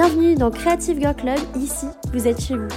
Bienvenue 0.00 0.36
dans 0.36 0.52
Creative 0.52 0.96
Girl 1.00 1.16
Club, 1.16 1.40
ici 1.56 1.86
vous 2.12 2.28
êtes 2.28 2.40
chez 2.40 2.56
vous. 2.56 2.68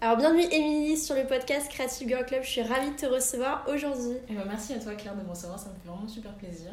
Alors 0.00 0.16
bienvenue 0.16 0.44
Émilie 0.50 0.96
sur 0.96 1.14
le 1.14 1.26
podcast 1.26 1.70
Creative 1.70 2.08
Girl 2.08 2.24
Club, 2.24 2.42
je 2.42 2.48
suis 2.48 2.62
ravie 2.62 2.92
de 2.92 2.96
te 2.96 3.04
recevoir 3.04 3.66
aujourd'hui. 3.68 4.16
Eh 4.30 4.34
ben, 4.34 4.46
merci 4.48 4.72
à 4.72 4.78
toi 4.78 4.94
Claire 4.94 5.14
de 5.14 5.24
me 5.24 5.28
recevoir, 5.28 5.58
ça 5.58 5.68
me 5.68 5.74
fait 5.74 5.86
vraiment 5.86 6.08
super 6.08 6.32
plaisir. 6.36 6.70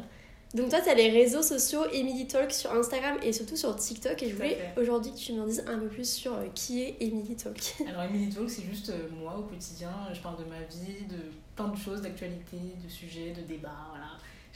Donc 0.54 0.70
toi 0.70 0.80
tu 0.80 0.88
as 0.88 0.94
les 0.94 1.10
réseaux 1.10 1.42
sociaux 1.42 1.84
Emily 1.92 2.26
Talk 2.26 2.52
sur 2.52 2.72
Instagram 2.72 3.18
et 3.22 3.34
surtout 3.34 3.56
sur 3.56 3.76
TikTok 3.76 4.22
et 4.22 4.30
je 4.30 4.34
voulais 4.34 4.72
aujourd'hui 4.78 5.12
que 5.12 5.18
tu 5.18 5.34
m'en 5.34 5.44
dises 5.44 5.62
un 5.68 5.78
peu 5.78 5.88
plus 5.88 6.10
sur 6.10 6.32
euh, 6.32 6.46
qui 6.54 6.84
est 6.84 6.96
Emily 7.00 7.36
Talk. 7.36 7.74
Alors 7.86 8.04
Emily 8.04 8.30
Talk 8.30 8.48
c'est 8.48 8.64
juste 8.64 8.88
euh, 8.88 9.08
moi 9.20 9.36
au 9.38 9.42
quotidien, 9.42 9.92
je 10.14 10.22
parle 10.22 10.38
de 10.38 10.48
ma 10.48 10.60
vie, 10.60 11.04
de 11.04 11.32
plein 11.54 11.68
de 11.68 11.76
choses, 11.76 12.00
d'actualité, 12.00 12.56
de 12.82 12.88
sujets, 12.88 13.34
de 13.36 13.42
débats, 13.42 13.88
voilà. 13.90 14.06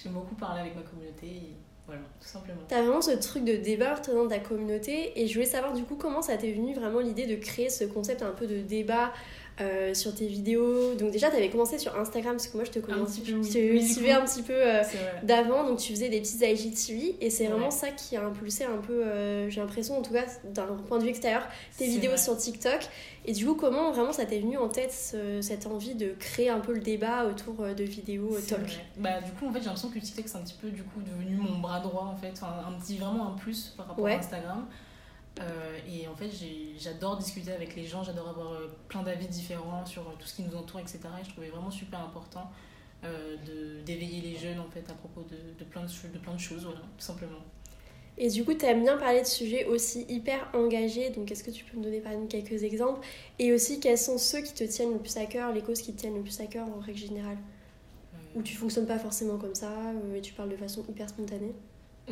J'aime 0.02 0.12
beaucoup 0.12 0.34
parler 0.34 0.60
avec 0.60 0.77
ma 0.77 0.82
communauté 0.82 1.54
voilà, 1.90 2.02
tout 2.20 2.28
simplement. 2.28 2.60
T'as 2.68 2.82
vraiment 2.82 3.00
ce 3.00 3.10
truc 3.10 3.45
de 3.45 3.56
débat 3.56 3.96
dans 4.14 4.28
ta 4.28 4.38
communauté 4.38 5.20
et 5.20 5.26
je 5.26 5.34
voulais 5.34 5.45
savoir 5.45 5.73
du 5.73 5.82
coup 5.82 5.96
comment 5.96 6.23
ça 6.23 6.37
t'est 6.37 6.52
venu 6.52 6.73
vraiment 6.73 7.01
l'idée 7.01 7.26
de 7.26 7.34
créer 7.34 7.68
ce 7.68 7.82
concept 7.82 8.23
un 8.23 8.30
peu 8.30 8.46
de 8.46 8.60
débat 8.60 9.12
euh, 9.61 9.95
sur 9.95 10.15
tes 10.15 10.27
vidéos. 10.27 10.95
Donc 10.95 11.11
déjà, 11.11 11.29
tu 11.29 11.37
avais 11.37 11.51
commencé 11.51 11.79
sur 11.79 11.99
Instagram, 11.99 12.37
parce 12.37 12.49
que 12.49 12.57
moi, 12.57 12.65
je 12.65 12.71
te 12.71 12.79
connais. 12.79 12.99
un 12.99 13.05
petit 13.05 13.21
peu, 13.21 13.39
oui. 13.39 13.87
suivais 13.87 14.13
un 14.13 14.25
petit 14.25 14.43
peu 14.43 14.55
euh, 14.55 14.83
d'avant, 15.23 15.65
donc 15.65 15.79
tu 15.79 15.93
faisais 15.93 16.09
des 16.09 16.21
petites 16.21 16.41
IGTV, 16.41 17.16
et 17.21 17.30
c'est 17.30 17.47
vraiment 17.47 17.71
ça 17.71 17.91
qui 17.91 18.16
a 18.16 18.25
impulsé 18.25 18.65
un 18.65 18.79
peu, 18.79 19.05
euh, 19.05 19.51
j'ai 19.51 19.61
l'impression, 19.61 19.99
en 19.99 20.03
tout 20.03 20.13
cas, 20.13 20.25
d'un 20.45 20.66
point 20.88 20.99
de 20.99 21.05
vue 21.05 21.11
extérieur, 21.11 21.47
tes 21.77 21.87
vidéos 21.87 22.16
sur 22.16 22.37
TikTok. 22.37 22.88
Et 23.27 23.33
du 23.33 23.45
coup, 23.45 23.55
comment 23.55 23.93
vraiment 23.93 24.13
ça 24.13 24.25
t'est 24.25 24.38
venu 24.38 24.57
en 24.57 24.69
tête, 24.69 25.15
cette 25.41 25.66
envie 25.66 25.95
de 25.95 26.15
créer 26.19 26.49
un 26.49 26.61
peu 26.61 26.73
le 26.73 26.81
débat 26.81 27.27
autour 27.27 27.66
de 27.77 27.85
vidéos 27.85 28.37
talk? 28.49 28.81
Bah 28.97 29.21
du 29.21 29.31
coup, 29.33 29.47
en 29.47 29.53
fait, 29.53 29.59
j'ai 29.59 29.66
l'impression 29.66 29.91
que 29.91 29.99
TikTok, 29.99 30.27
c'est 30.27 30.38
un 30.38 30.43
petit 30.43 30.57
peu, 30.61 30.71
du 30.71 30.83
coup, 30.83 31.01
devenu 31.01 31.37
mon 31.37 31.59
bras 31.59 31.81
droit, 31.81 32.05
en 32.05 32.16
fait, 32.16 32.33
enfin, 32.33 32.55
un 32.66 32.81
petit, 32.81 32.97
vraiment 32.97 33.29
un 33.29 33.37
plus 33.37 33.75
par 33.77 33.88
rapport 33.88 34.07
à 34.07 34.13
Instagram. 34.13 34.66
Euh, 35.38 35.78
et 35.88 36.09
en 36.09 36.14
fait, 36.14 36.30
j'adore 36.78 37.16
discuter 37.16 37.52
avec 37.52 37.76
les 37.76 37.84
gens, 37.84 38.02
j'adore 38.02 38.28
avoir 38.28 38.52
euh, 38.52 38.68
plein 38.88 39.02
d'avis 39.02 39.28
différents 39.28 39.86
sur 39.86 40.02
euh, 40.02 40.12
tout 40.18 40.26
ce 40.26 40.34
qui 40.34 40.42
nous 40.42 40.56
entoure, 40.56 40.80
etc. 40.80 40.98
Et 41.20 41.24
je 41.24 41.30
trouvais 41.30 41.48
vraiment 41.48 41.70
super 41.70 42.00
important 42.00 42.50
d'éveiller 43.86 44.20
les 44.20 44.36
jeunes 44.36 44.60
en 44.60 44.68
fait 44.68 44.84
à 44.90 44.92
propos 44.92 45.23
de, 45.23 45.58
de, 45.58 45.64
plein, 45.64 45.80
de, 45.80 45.88
de 46.12 46.18
plein 46.18 46.34
de 46.34 46.38
choses, 46.38 46.64
voilà, 46.64 46.80
tout 46.80 47.04
simplement. 47.04 47.38
Et 48.18 48.28
du 48.28 48.45
coup, 48.45 48.52
tu 48.52 48.66
aimes 48.66 48.82
bien 48.82 48.98
parler 48.98 49.23
de 49.23 49.26
sujets 49.26 49.64
aussi 49.64 50.04
hyper 50.10 50.51
engagés, 50.52 51.08
donc 51.08 51.30
est-ce 51.30 51.42
que 51.42 51.51
tu 51.51 51.64
peux 51.64 51.78
me 51.78 51.82
donner 51.82 52.01
par 52.01 52.12
exemple 52.12 52.28
quelques 52.28 52.62
exemples? 52.62 53.01
Et 53.38 53.54
aussi, 53.54 53.80
quels 53.80 53.96
sont 53.96 54.18
ceux 54.18 54.42
qui 54.42 54.52
te 54.52 54.64
tiennent 54.64 54.92
le 54.92 54.98
plus 54.98 55.16
à 55.16 55.24
cœur, 55.24 55.51
les 55.54 55.62
causes 55.62 55.80
qui 55.80 55.95
te 55.95 56.01
tiennent 56.01 56.16
le 56.16 56.23
plus 56.23 56.38
à 56.40 56.46
cœur 56.46 56.68
en 56.68 56.80
règle 56.80 56.98
générale? 56.98 57.38
Ou 58.34 58.42
tu 58.42 58.54
fonctionnes 58.56 58.86
pas 58.86 58.98
forcément 58.98 59.38
comme 59.38 59.54
ça 59.54 59.73
et 60.14 60.20
tu 60.20 60.34
parles 60.34 60.51
de 60.51 60.56
façon 60.56 60.84
hyper 60.88 61.08
spontanée? 61.08 61.54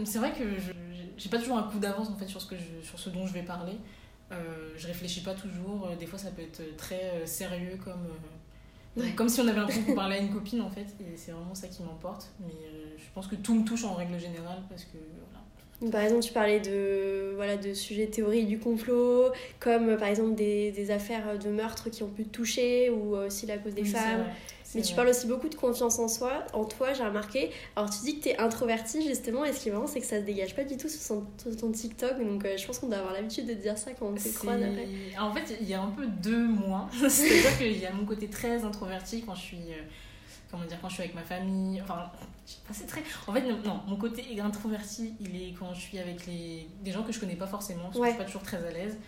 C'est 0.04 0.18
vrai 0.18 0.32
que 0.32 0.58
je 0.58 0.72
j'ai 1.18 1.28
pas 1.28 1.38
toujours 1.38 1.58
un 1.58 1.64
coup 1.64 1.78
d'avance 1.78 2.08
en 2.08 2.16
fait 2.16 2.28
sur 2.28 2.40
ce, 2.40 2.46
que 2.46 2.56
je, 2.56 2.86
sur 2.86 2.98
ce 2.98 3.10
dont 3.10 3.26
je 3.26 3.34
vais 3.34 3.42
parler. 3.42 3.74
Euh, 4.30 4.70
je 4.76 4.86
réfléchis 4.86 5.22
pas 5.22 5.34
toujours. 5.34 5.88
Des 5.98 6.06
fois, 6.06 6.18
ça 6.18 6.30
peut 6.30 6.42
être 6.42 6.76
très 6.76 7.02
euh, 7.02 7.26
sérieux, 7.26 7.78
comme, 7.82 8.06
euh, 8.98 9.02
comme 9.16 9.28
si 9.28 9.40
on 9.40 9.48
avait 9.48 9.58
l'impression 9.58 9.82
qu'on 9.84 9.94
parlait 9.94 10.16
à 10.16 10.20
une 10.20 10.32
copine 10.32 10.62
en 10.62 10.70
fait. 10.70 10.86
Et 11.00 11.16
c'est 11.16 11.32
vraiment 11.32 11.54
ça 11.54 11.66
qui 11.68 11.82
m'emporte. 11.82 12.30
Mais 12.40 12.46
euh, 12.46 12.94
je 12.96 13.04
pense 13.14 13.26
que 13.26 13.34
tout 13.34 13.54
me 13.54 13.64
touche 13.64 13.84
en 13.84 13.94
règle 13.94 14.18
générale 14.18 14.62
parce 14.68 14.84
que 14.84 14.98
voilà. 14.98 15.92
Par 15.92 16.00
exemple, 16.02 16.22
tu 16.22 16.32
parlais 16.32 16.60
de, 16.60 17.34
voilà, 17.36 17.56
de 17.56 17.72
sujets 17.72 18.06
théorie 18.06 18.44
du 18.44 18.58
complot, 18.58 19.32
comme 19.60 19.96
par 19.96 20.08
exemple 20.08 20.34
des, 20.34 20.72
des 20.72 20.90
affaires 20.90 21.38
de 21.38 21.50
meurtre 21.50 21.88
qui 21.88 22.02
ont 22.02 22.08
pu 22.08 22.24
te 22.24 22.30
toucher, 22.30 22.90
ou 22.90 23.16
aussi 23.16 23.46
la 23.46 23.58
cause 23.58 23.74
des 23.74 23.84
femmes. 23.84 24.24
Mais 24.74 24.82
tu 24.82 24.94
parles 24.94 25.08
aussi 25.08 25.26
beaucoup 25.26 25.48
de 25.48 25.54
confiance 25.54 25.98
en 25.98 26.08
soi, 26.08 26.44
en 26.52 26.64
toi, 26.64 26.92
j'ai 26.92 27.04
remarqué. 27.04 27.50
Alors 27.74 27.88
tu 27.88 28.00
dis 28.00 28.18
que 28.18 28.24
tu 28.24 28.28
es 28.30 28.38
introvertie 28.38 29.06
justement, 29.06 29.44
et 29.44 29.52
ce 29.52 29.60
qui 29.60 29.68
est 29.70 29.72
marrant, 29.72 29.86
c'est 29.86 30.00
que 30.00 30.06
ça 30.06 30.20
se 30.20 30.24
dégage 30.24 30.54
pas 30.54 30.64
du 30.64 30.76
tout 30.76 30.88
sur, 30.88 31.22
ton 31.58 31.72
TikTok, 31.72 32.18
donc 32.18 32.44
euh, 32.44 32.56
je 32.56 32.66
pense 32.66 32.78
qu'on 32.78 32.88
doit 32.88 32.98
avoir 32.98 33.14
l'habitude 33.14 33.46
de 33.46 33.54
dire 33.54 33.78
ça 33.78 33.92
quand 33.92 34.06
on 34.06 34.14
te 34.14 34.28
croise 34.34 34.62
après. 34.62 34.86
En 35.18 35.32
fait, 35.32 35.56
il 35.60 35.68
y 35.68 35.74
a 35.74 35.80
un 35.80 35.90
peu 35.90 36.06
deux 36.06 36.46
mois. 36.46 36.88
C'est-à-dire 37.08 37.56
qu'il 37.58 37.78
y 37.78 37.86
a 37.86 37.92
mon 37.92 38.04
côté 38.04 38.28
très 38.28 38.64
introverti 38.64 39.22
quand 39.22 39.34
je 39.34 39.42
suis. 39.42 39.56
Euh, 39.70 39.82
comment 40.50 40.64
dire, 40.64 40.78
quand 40.80 40.88
je 40.88 40.94
suis 40.94 41.02
avec 41.02 41.14
ma 41.14 41.22
famille. 41.22 41.80
Enfin, 41.80 42.10
c'est 42.70 42.86
très. 42.86 43.02
En 43.26 43.32
fait, 43.32 43.42
non, 43.42 43.80
mon 43.86 43.96
côté 43.96 44.38
introverti, 44.40 45.14
il 45.20 45.34
est 45.36 45.54
quand 45.58 45.72
je 45.72 45.80
suis 45.80 45.98
avec 45.98 46.26
les... 46.26 46.68
des 46.82 46.92
gens 46.92 47.02
que 47.02 47.12
je 47.12 47.20
connais 47.20 47.36
pas 47.36 47.46
forcément, 47.46 47.84
parce 47.84 47.98
que 47.98 48.04
je 48.04 48.08
suis 48.10 48.18
pas 48.18 48.24
toujours 48.24 48.42
très 48.42 48.66
à 48.66 48.70
l'aise. 48.70 48.98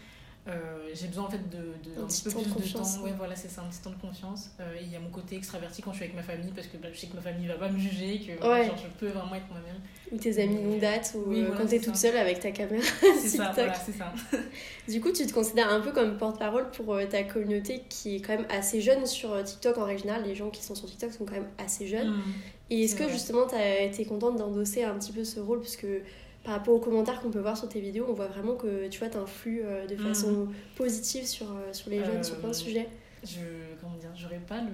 Euh, 0.48 0.88
j'ai 0.94 1.08
besoin 1.08 1.24
en 1.24 1.30
fait 1.30 1.50
de, 1.50 1.58
de 1.58 2.02
un, 2.02 2.06
petit 2.06 2.22
peu 2.22 2.30
plus 2.30 2.42
de, 2.44 2.72
temps. 2.72 3.02
Ouais, 3.02 3.12
voilà, 3.16 3.36
c'est 3.36 3.50
ça, 3.50 3.60
un 3.60 3.68
petit 3.68 3.80
temps 3.80 3.90
de 3.90 4.00
confiance. 4.00 4.50
Euh, 4.58 4.74
et 4.74 4.84
il 4.84 4.90
y 4.90 4.96
a 4.96 5.00
mon 5.00 5.10
côté 5.10 5.36
extraverti 5.36 5.82
quand 5.82 5.90
je 5.92 5.96
suis 5.96 6.04
avec 6.06 6.16
ma 6.16 6.22
famille 6.22 6.50
parce 6.52 6.66
que 6.66 6.78
bah, 6.78 6.88
je 6.92 6.98
sais 6.98 7.08
que 7.08 7.14
ma 7.14 7.20
famille 7.20 7.46
va 7.46 7.54
pas 7.54 7.68
me 7.68 7.78
juger, 7.78 8.18
que 8.20 8.42
genre, 8.42 8.76
je 8.76 8.98
peux 8.98 9.08
vraiment 9.08 9.34
être 9.34 9.48
moi-même. 9.50 9.76
Ou 10.10 10.16
tes 10.16 10.42
amis 10.42 10.62
longue 10.62 10.80
date, 10.80 11.14
ou 11.14 11.30
oui, 11.30 11.42
euh, 11.42 11.50
quand 11.56 11.66
t'es 11.66 11.78
toute 11.78 11.96
seule 11.96 12.16
avec 12.16 12.40
ta 12.40 12.52
caméra. 12.52 12.82
C'est 13.20 13.28
ça, 13.28 13.52
voilà, 13.54 13.74
c'est 13.74 13.92
ça. 13.92 14.12
du 14.88 15.00
coup, 15.00 15.12
tu 15.12 15.26
te 15.26 15.32
considères 15.32 15.70
un 15.70 15.80
peu 15.80 15.92
comme 15.92 16.16
porte-parole 16.16 16.70
pour 16.70 16.98
ta 17.10 17.22
communauté 17.22 17.84
qui 17.90 18.16
est 18.16 18.20
quand 18.20 18.36
même 18.36 18.46
assez 18.48 18.80
jeune 18.80 19.04
sur 19.04 19.42
TikTok 19.44 19.76
en 19.76 19.84
régional. 19.84 20.24
Les 20.24 20.34
gens 20.34 20.48
qui 20.48 20.64
sont 20.64 20.74
sur 20.74 20.88
TikTok 20.88 21.12
sont 21.12 21.26
quand 21.26 21.34
même 21.34 21.50
assez 21.58 21.86
jeunes. 21.86 22.10
Mmh. 22.10 22.22
et 22.70 22.84
est-ce 22.84 22.96
que 22.96 23.08
justement, 23.08 23.46
t'as 23.46 23.82
été 23.82 24.06
contente 24.06 24.36
d'endosser 24.36 24.84
un 24.84 24.94
petit 24.94 25.12
peu 25.12 25.22
ce 25.22 25.38
rôle? 25.38 25.60
Parce 25.60 25.76
que 25.76 26.00
par 26.44 26.54
rapport 26.54 26.74
aux 26.74 26.80
commentaires 26.80 27.20
qu'on 27.20 27.30
peut 27.30 27.40
voir 27.40 27.56
sur 27.56 27.68
tes 27.68 27.80
vidéos, 27.80 28.06
on 28.08 28.14
voit 28.14 28.28
vraiment 28.28 28.54
que 28.54 28.88
tu 28.88 28.98
vois, 28.98 29.08
t'influes 29.08 29.62
euh, 29.62 29.86
de 29.86 29.96
façon 29.96 30.46
mhm. 30.46 30.54
positive 30.76 31.26
sur, 31.26 31.50
euh, 31.50 31.72
sur 31.72 31.90
les 31.90 32.02
jeunes, 32.04 32.24
sur 32.24 32.38
plein 32.38 32.48
de 32.48 32.54
euh, 32.54 32.58
sujets. 32.58 32.88
Je, 33.22 33.40
comment 33.80 33.96
dire, 33.96 34.10
j'aurais 34.16 34.38
pas, 34.38 34.62
le, 34.62 34.72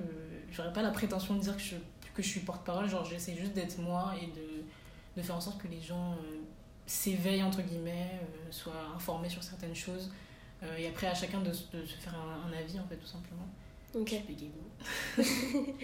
j'aurais 0.52 0.72
pas 0.72 0.82
la 0.82 0.90
prétention 0.90 1.34
de 1.34 1.40
dire 1.40 1.56
que 1.56 1.62
je, 1.62 1.74
que 2.14 2.22
je 2.22 2.28
suis 2.28 2.40
porte-parole, 2.40 2.88
genre 2.88 3.04
j'essaie 3.04 3.34
juste 3.34 3.52
d'être 3.52 3.78
moi 3.80 4.14
et 4.22 4.26
de, 4.26 4.64
de 5.16 5.22
faire 5.22 5.34
en 5.34 5.40
sorte 5.40 5.60
que 5.60 5.66
les 5.66 5.80
gens 5.80 6.16
s'éveillent, 6.86 7.42
entre 7.42 7.62
guillemets, 7.62 8.20
soient 8.50 8.92
informés 8.94 9.28
sur 9.28 9.42
certaines 9.42 9.74
choses. 9.74 10.12
et 10.78 10.86
après, 10.86 11.08
à 11.08 11.14
chacun 11.14 11.40
de, 11.40 11.48
de 11.50 11.84
se 11.84 11.96
faire 11.98 12.14
un, 12.14 12.48
un, 12.48 12.56
avis, 12.56 12.78
en 12.78 12.86
fait, 12.86 12.96
tout 12.96 13.06
simplement. 13.06 13.48
Ok. 13.94 14.14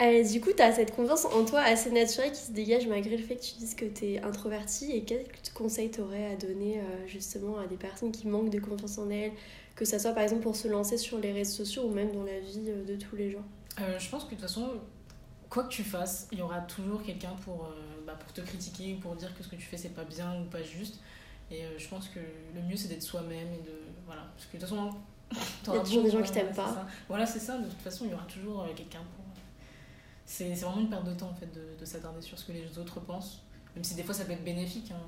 Euh, 0.00 0.22
du 0.22 0.40
coup, 0.40 0.50
tu 0.56 0.62
as 0.62 0.72
cette 0.72 0.94
confiance 0.94 1.24
en 1.24 1.44
toi 1.44 1.60
assez 1.60 1.90
naturelle 1.90 2.30
qui 2.30 2.40
se 2.40 2.52
dégage 2.52 2.86
malgré 2.86 3.16
le 3.16 3.22
fait 3.22 3.36
que 3.36 3.42
tu 3.42 3.54
dises 3.54 3.74
que 3.74 3.84
tu 3.84 4.12
es 4.12 4.22
introvertie. 4.22 4.92
Et 4.92 5.02
quels 5.02 5.26
conseils 5.54 5.90
tu 5.90 6.00
aurais 6.00 6.32
à 6.32 6.36
donner 6.36 6.78
euh, 6.78 7.06
justement 7.06 7.58
à 7.58 7.66
des 7.66 7.76
personnes 7.76 8.12
qui 8.12 8.28
manquent 8.28 8.50
de 8.50 8.60
confiance 8.60 8.98
en 8.98 9.10
elles, 9.10 9.32
que 9.74 9.84
ça 9.84 9.98
soit 9.98 10.12
par 10.12 10.22
exemple 10.22 10.42
pour 10.42 10.56
se 10.56 10.68
lancer 10.68 10.98
sur 10.98 11.18
les 11.18 11.32
réseaux 11.32 11.64
sociaux 11.64 11.84
ou 11.84 11.90
même 11.90 12.12
dans 12.12 12.22
la 12.22 12.38
vie 12.38 12.66
euh, 12.68 12.84
de 12.84 12.96
tous 12.96 13.16
les 13.16 13.30
jours? 13.30 13.42
Je 13.76 14.10
pense 14.10 14.24
que 14.24 14.30
de 14.30 14.34
toute 14.34 14.40
façon, 14.40 14.72
quoi 15.48 15.62
que 15.62 15.68
tu 15.68 15.84
fasses, 15.84 16.26
il 16.32 16.38
y 16.38 16.42
aura 16.42 16.60
toujours 16.62 17.00
quelqu'un 17.00 17.36
pour, 17.44 17.72
bah, 18.04 18.16
pour 18.18 18.32
te 18.32 18.40
critiquer 18.40 18.94
ou 18.94 19.00
pour 19.00 19.14
dire 19.14 19.32
que 19.36 19.44
ce 19.44 19.48
que 19.48 19.54
tu 19.54 19.62
fais 19.62 19.76
c'est 19.76 19.94
pas 19.94 20.02
bien 20.02 20.40
ou 20.40 20.44
pas 20.46 20.64
juste. 20.64 20.98
Et 21.52 21.62
je 21.76 21.88
pense 21.88 22.08
que 22.08 22.18
le 22.18 22.60
mieux 22.68 22.74
c'est 22.76 22.88
d'être 22.88 23.04
soi-même 23.04 23.46
et 23.54 23.62
de. 23.64 23.70
Voilà. 24.04 24.22
Parce 24.34 24.46
que 24.46 24.56
de 24.56 24.60
toute 24.60 24.68
façon, 24.68 24.90
il 25.68 25.74
y 25.74 25.76
a 25.76 25.80
toujours 25.80 26.02
des 26.02 26.10
gens 26.10 26.22
qui 26.22 26.32
t'aiment 26.32 26.52
pas. 26.52 26.86
Voilà, 27.08 27.24
c'est 27.24 27.38
ça. 27.38 27.56
De 27.56 27.68
toute 27.68 27.82
façon, 27.82 28.06
il 28.06 28.10
y 28.10 28.14
aura 28.14 28.24
toujours 28.24 28.66
quelqu'un 28.74 29.02
pour 29.14 29.27
c'est 30.28 30.52
vraiment 30.52 30.80
une 30.80 30.90
perte 30.90 31.06
de 31.06 31.14
temps 31.14 31.30
en 31.30 31.34
fait 31.34 31.50
de, 31.54 31.80
de 31.80 31.84
s'attarder 31.86 32.20
sur 32.20 32.38
ce 32.38 32.44
que 32.44 32.52
les 32.52 32.78
autres 32.78 33.00
pensent. 33.00 33.42
Même 33.74 33.82
si 33.82 33.94
des 33.94 34.02
fois 34.02 34.14
ça 34.14 34.26
peut 34.26 34.32
être 34.32 34.44
bénéfique 34.44 34.90
hein, 34.90 35.00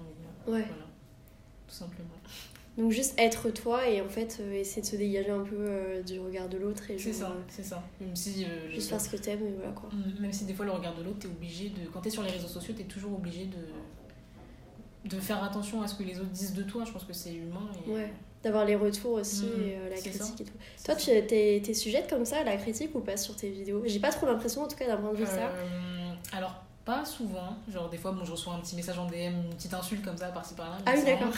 euh, 0.48 0.52
ouais. 0.52 0.64
voilà. 0.66 0.86
Tout 1.68 1.74
simplement. 1.74 2.08
Donc 2.78 2.90
juste 2.90 3.14
être 3.18 3.50
toi 3.50 3.86
et 3.86 4.00
en 4.00 4.08
fait 4.08 4.38
euh, 4.40 4.52
essayer 4.54 4.80
de 4.80 4.86
se 4.86 4.96
dégager 4.96 5.30
un 5.30 5.42
peu 5.42 5.56
euh, 5.58 6.02
du 6.02 6.18
regard 6.18 6.48
de 6.48 6.56
l'autre 6.56 6.90
et 6.90 6.98
c'est 6.98 7.12
ça 7.12 7.36
c'est 7.48 7.62
ça. 7.62 7.82
Même 8.00 8.16
si 8.16 8.46
juste 8.70 8.88
faire 8.88 9.00
ce 9.00 9.10
que 9.10 9.16
t'aimes 9.16 9.46
et 9.46 9.52
voilà 9.52 9.72
quoi. 9.72 9.90
Même 10.20 10.32
si 10.32 10.46
des 10.46 10.54
fois 10.54 10.64
le 10.64 10.72
regard 10.72 10.96
de 10.96 11.02
l'autre 11.02 11.18
t'es 11.18 11.28
obligé 11.28 11.68
de 11.68 11.86
quand 11.92 12.00
t'es 12.00 12.10
sur 12.10 12.22
les 12.22 12.30
réseaux 12.30 12.48
sociaux 12.48 12.72
t'es 12.74 12.84
toujours 12.84 13.12
obligé 13.12 13.44
de 13.44 13.58
de 15.04 15.18
faire 15.18 15.42
attention 15.42 15.82
à 15.82 15.88
ce 15.88 15.94
que 15.94 16.02
les 16.02 16.18
autres 16.18 16.30
disent 16.30 16.54
de 16.54 16.62
toi 16.62 16.84
je 16.84 16.92
pense 16.92 17.04
que 17.04 17.12
c'est 17.12 17.34
humain 17.34 17.68
et 17.86 17.90
ouais 17.90 18.12
d'avoir 18.42 18.64
les 18.64 18.76
retours 18.76 19.12
aussi, 19.12 19.44
mmh, 19.44 19.62
et, 19.62 19.76
euh, 19.76 19.90
la 19.90 19.96
critique 19.96 20.40
et 20.40 20.44
tout. 20.44 20.58
Toi, 20.84 20.94
tu 20.94 21.10
es, 21.10 21.56
es, 21.58 21.74
sujette 21.74 22.08
comme 22.08 22.24
ça 22.24 22.38
à 22.38 22.44
la 22.44 22.56
critique 22.56 22.94
ou 22.94 23.00
pas 23.00 23.16
sur 23.16 23.36
tes 23.36 23.50
vidéos? 23.50 23.82
J'ai 23.84 24.00
pas 24.00 24.10
trop 24.10 24.26
l'impression, 24.26 24.62
en 24.62 24.68
tout 24.68 24.76
cas, 24.76 24.86
d'un 24.86 24.96
point 24.96 25.12
de 25.12 25.16
vue 25.18 25.26
ça. 25.26 25.48
Euh, 25.48 26.12
alors, 26.32 26.54
pas 26.84 27.04
souvent. 27.04 27.56
Genre, 27.68 27.90
des 27.90 27.98
fois, 27.98 28.12
bon, 28.12 28.24
je 28.24 28.32
reçois 28.32 28.54
un 28.54 28.60
petit 28.60 28.76
message 28.76 28.98
en 28.98 29.06
DM, 29.06 29.44
une 29.44 29.54
petite 29.54 29.74
insulte 29.74 30.02
comme 30.02 30.16
ça, 30.16 30.28
par-ci 30.28 30.54
par-là. 30.54 30.78
Ah 30.86 30.92
oui, 30.96 31.04
d'accord. 31.04 31.28